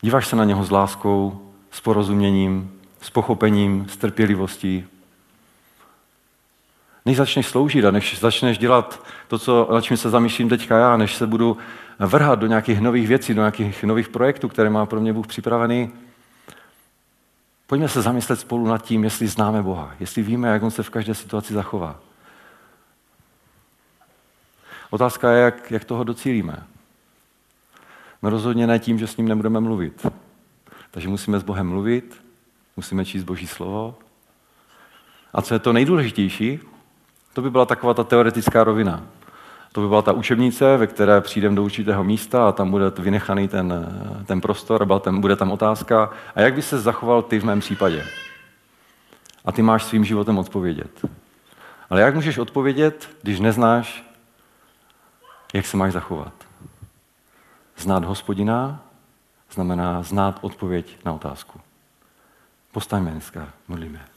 [0.00, 4.84] Díváš se na něho s láskou, s porozuměním, s pochopením, s trpělivostí.
[7.06, 10.96] Než začneš sloužit a než začneš dělat to, co, na čím se zamýšlím teďka já,
[10.96, 11.56] než se budu
[11.98, 15.92] vrhat do nějakých nových věcí, do nějakých nových projektů, které má pro mě Bůh připravený,
[17.66, 20.90] pojďme se zamyslet spolu nad tím, jestli známe Boha, jestli víme, jak On se v
[20.90, 22.00] každé situaci zachová.
[24.90, 26.62] Otázka je, jak, jak toho docílíme.
[28.22, 30.06] No rozhodně ne tím, že s ním nebudeme mluvit.
[30.90, 32.22] Takže musíme s Bohem mluvit,
[32.76, 33.94] musíme číst Boží slovo.
[35.32, 36.60] A co je to nejdůležitější,
[37.36, 39.02] to by byla taková ta teoretická rovina.
[39.72, 43.48] To by byla ta učebnice, ve které přijdeme do určitého místa a tam bude vynechaný
[43.48, 43.88] ten,
[44.26, 46.10] ten prostor, a tam, bude tam otázka.
[46.34, 48.06] A jak by se zachoval ty v mém případě?
[49.44, 51.04] A ty máš svým životem odpovědět.
[51.90, 54.04] Ale jak můžeš odpovědět, když neznáš,
[55.54, 56.32] jak se máš zachovat?
[57.76, 58.80] Znát hospodina
[59.50, 61.60] znamená znát odpověď na otázku.
[62.72, 64.15] Postaňme dneska, modlíme.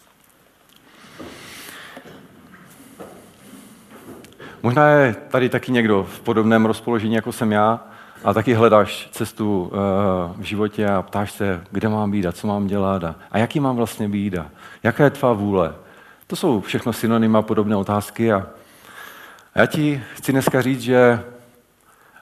[4.64, 7.80] Možná je tady taky někdo v podobném rozpoložení, jako jsem já,
[8.24, 9.70] a taky hledáš cestu uh,
[10.42, 13.60] v životě a ptáš se, kde mám být a co mám dělat a, a jaký
[13.60, 14.46] mám vlastně být a
[14.84, 15.74] jaká je tvá vůle.
[16.28, 18.48] To jsou všechno synonyma podobné otázky a,
[19.56, 21.24] já ti chci dneska říct, že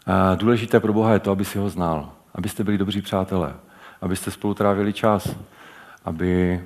[0.07, 3.53] uh, důležité pro Boha je to, aby si ho znal, abyste byli dobří přátelé,
[4.01, 5.35] abyste spolu trávili čas,
[6.05, 6.63] aby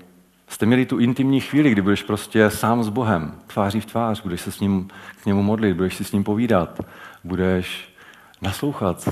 [0.52, 4.41] jste měli tu intimní chvíli, kdy budeš prostě sám s Bohem, tváří v tvář, budeš
[4.41, 4.88] se s ním
[5.24, 6.82] k němu modlit, budeš si s ním povídat,
[7.24, 7.95] budeš
[8.41, 9.10] naslouchat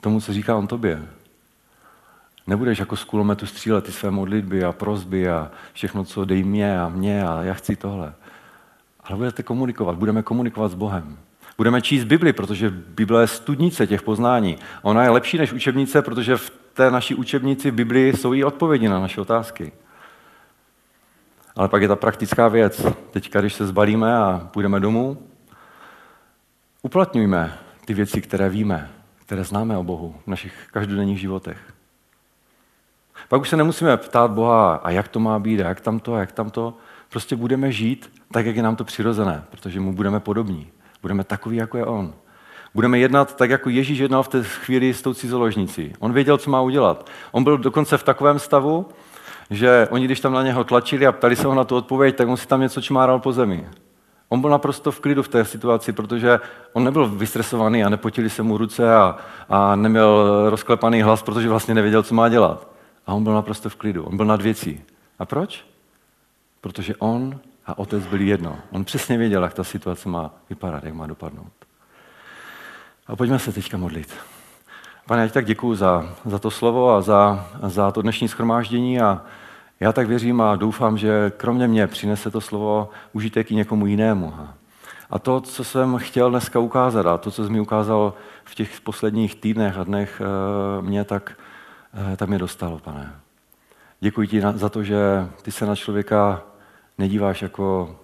[0.00, 1.02] tomu, co říká on tobě.
[2.46, 6.80] Nebudeš jako z kulometu střílet ty své modlitby a prozby a všechno, co dej mě
[6.80, 8.12] a mě a já chci tohle.
[9.04, 11.18] Ale budete komunikovat, budeme komunikovat s Bohem.
[11.56, 14.58] Budeme číst Bibli, protože Bible je studnice těch poznání.
[14.82, 18.88] Ona je lepší než učebnice, protože v té naší učebnici v Biblii jsou i odpovědi
[18.88, 19.72] na naše otázky.
[21.60, 22.86] Ale pak je ta praktická věc.
[23.10, 25.18] Teď, když se zbalíme a půjdeme domů,
[26.82, 28.90] uplatňujme ty věci, které víme,
[29.26, 31.58] které známe o Bohu v našich každodenních životech.
[33.28, 36.14] Pak už se nemusíme ptát Boha, a jak to má být, a jak tam to,
[36.14, 36.76] a jak tam to.
[37.08, 40.68] Prostě budeme žít tak, jak je nám to přirozené, protože mu budeme podobní.
[41.02, 42.14] Budeme takový, jako je on.
[42.74, 45.92] Budeme jednat tak, jako Ježíš jednal v té chvíli s tou cizoložnicí.
[45.98, 47.10] On věděl, co má udělat.
[47.32, 48.86] On byl dokonce v takovém stavu,
[49.50, 52.28] že oni, když tam na něho tlačili a ptali se ho na tu odpověď, tak
[52.28, 53.66] on si tam něco čmáral po zemi.
[54.28, 56.40] On byl naprosto v klidu v té situaci, protože
[56.72, 59.16] on nebyl vystresovaný a nepotili se mu ruce a,
[59.48, 62.68] a neměl rozklepaný hlas, protože vlastně nevěděl, co má dělat.
[63.06, 64.80] A on byl naprosto v klidu, on byl nad věcí.
[65.18, 65.64] A proč?
[66.60, 68.58] Protože on a otec byli jedno.
[68.70, 71.52] On přesně věděl, jak ta situace má vypadat, jak má dopadnout.
[73.06, 74.14] A pojďme se teďka modlit.
[75.06, 79.00] Pane, já ti tak děkuju za, za to slovo a za, za to dnešní schromáždění
[79.00, 79.22] a
[79.80, 84.34] já tak věřím a doufám, že kromě mě přinese to slovo užitek i někomu jinému.
[85.10, 88.14] A to, co jsem chtěl dneska ukázat a to, co jsi mi ukázal
[88.44, 91.38] v těch posledních týdnech a dnech eh, mě, tak,
[92.12, 93.12] eh, tak mě dostalo, pane.
[94.00, 96.42] Děkuji ti za to, že ty se na člověka
[96.98, 97.96] nedíváš jako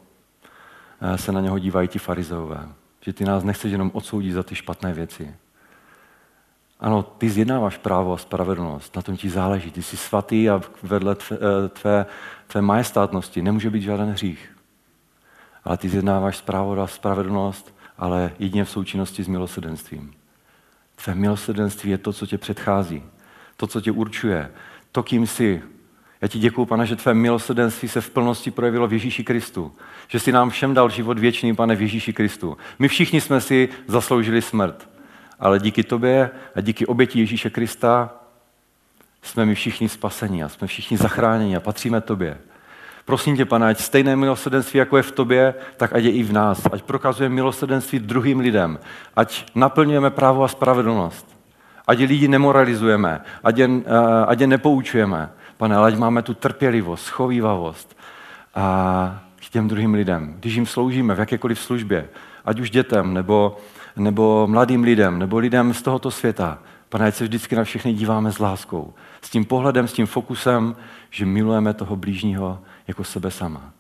[1.01, 2.69] eh, se na něho dívají ti farizeové.
[3.01, 5.35] Že ty nás nechceš jenom odsoudit za ty špatné věci,
[6.81, 9.71] Ano, ty zjednáváš právo a spravedlnost, na tom ti záleží.
[9.71, 12.07] Ty jsi svatý a vedle tvé, eh, tvé,
[12.47, 14.57] tvé majestátnosti nemůže být žádný hřích.
[15.65, 20.15] Ale ty zjednáváš právo a spravedlnost, ale jedině v součinnosti s milosedenstvím.
[21.05, 23.03] Tvé milosedenství je to, co tě předchází,
[23.57, 24.51] to, co tě určuje,
[24.93, 25.63] to, kým jsi.
[26.21, 29.73] Já ti děkuju, pane, že tvé milosedenství se v plnosti projevilo v Ježíši Kristu.
[30.09, 32.57] Že jsi nám všem dal život věčný, pane, v Ježíši Kristu.
[32.79, 34.96] My všichni jsme si zasloužili smrt.
[35.41, 38.11] Ale díky tobě a díky oběti Ježíše Krista
[39.23, 42.39] jsme my všichni spaseni a jsme všichni zachráněni a patříme tobě.
[43.05, 46.33] Prosím tě, pane, ať stejné milosrdenství, jako je v tobě, tak ať je i v
[46.33, 46.67] nás.
[46.73, 48.79] Ať prokazujeme milosrdenství druhým lidem.
[49.17, 51.37] Ať naplňujeme právo a spravedlnost.
[51.87, 55.31] Ať lidi nemoralizujeme, ať je, eh, ať je nepoučujeme.
[55.57, 57.97] Pane, ale ať máme tu trpělivost, schovývavost
[58.55, 60.35] a k těm druhým lidem.
[60.39, 62.09] Když jim sloužíme v jakékoliv službě,
[62.45, 63.57] ať už dětem, nebo,
[63.97, 68.33] nebo mladým lidem, nebo lidem z tohoto světa, Pane, ať se vždycky na všechny díváme
[68.33, 68.95] s láskou.
[69.23, 70.77] S tím pohledem, s tím fokusem,
[71.11, 73.73] že milujeme toho blížního jako sebe sama.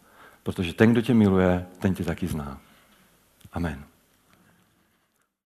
[0.42, 2.58] Protože ten, kdo tě miluje, ten tě taky zná.
[3.52, 3.84] Amen.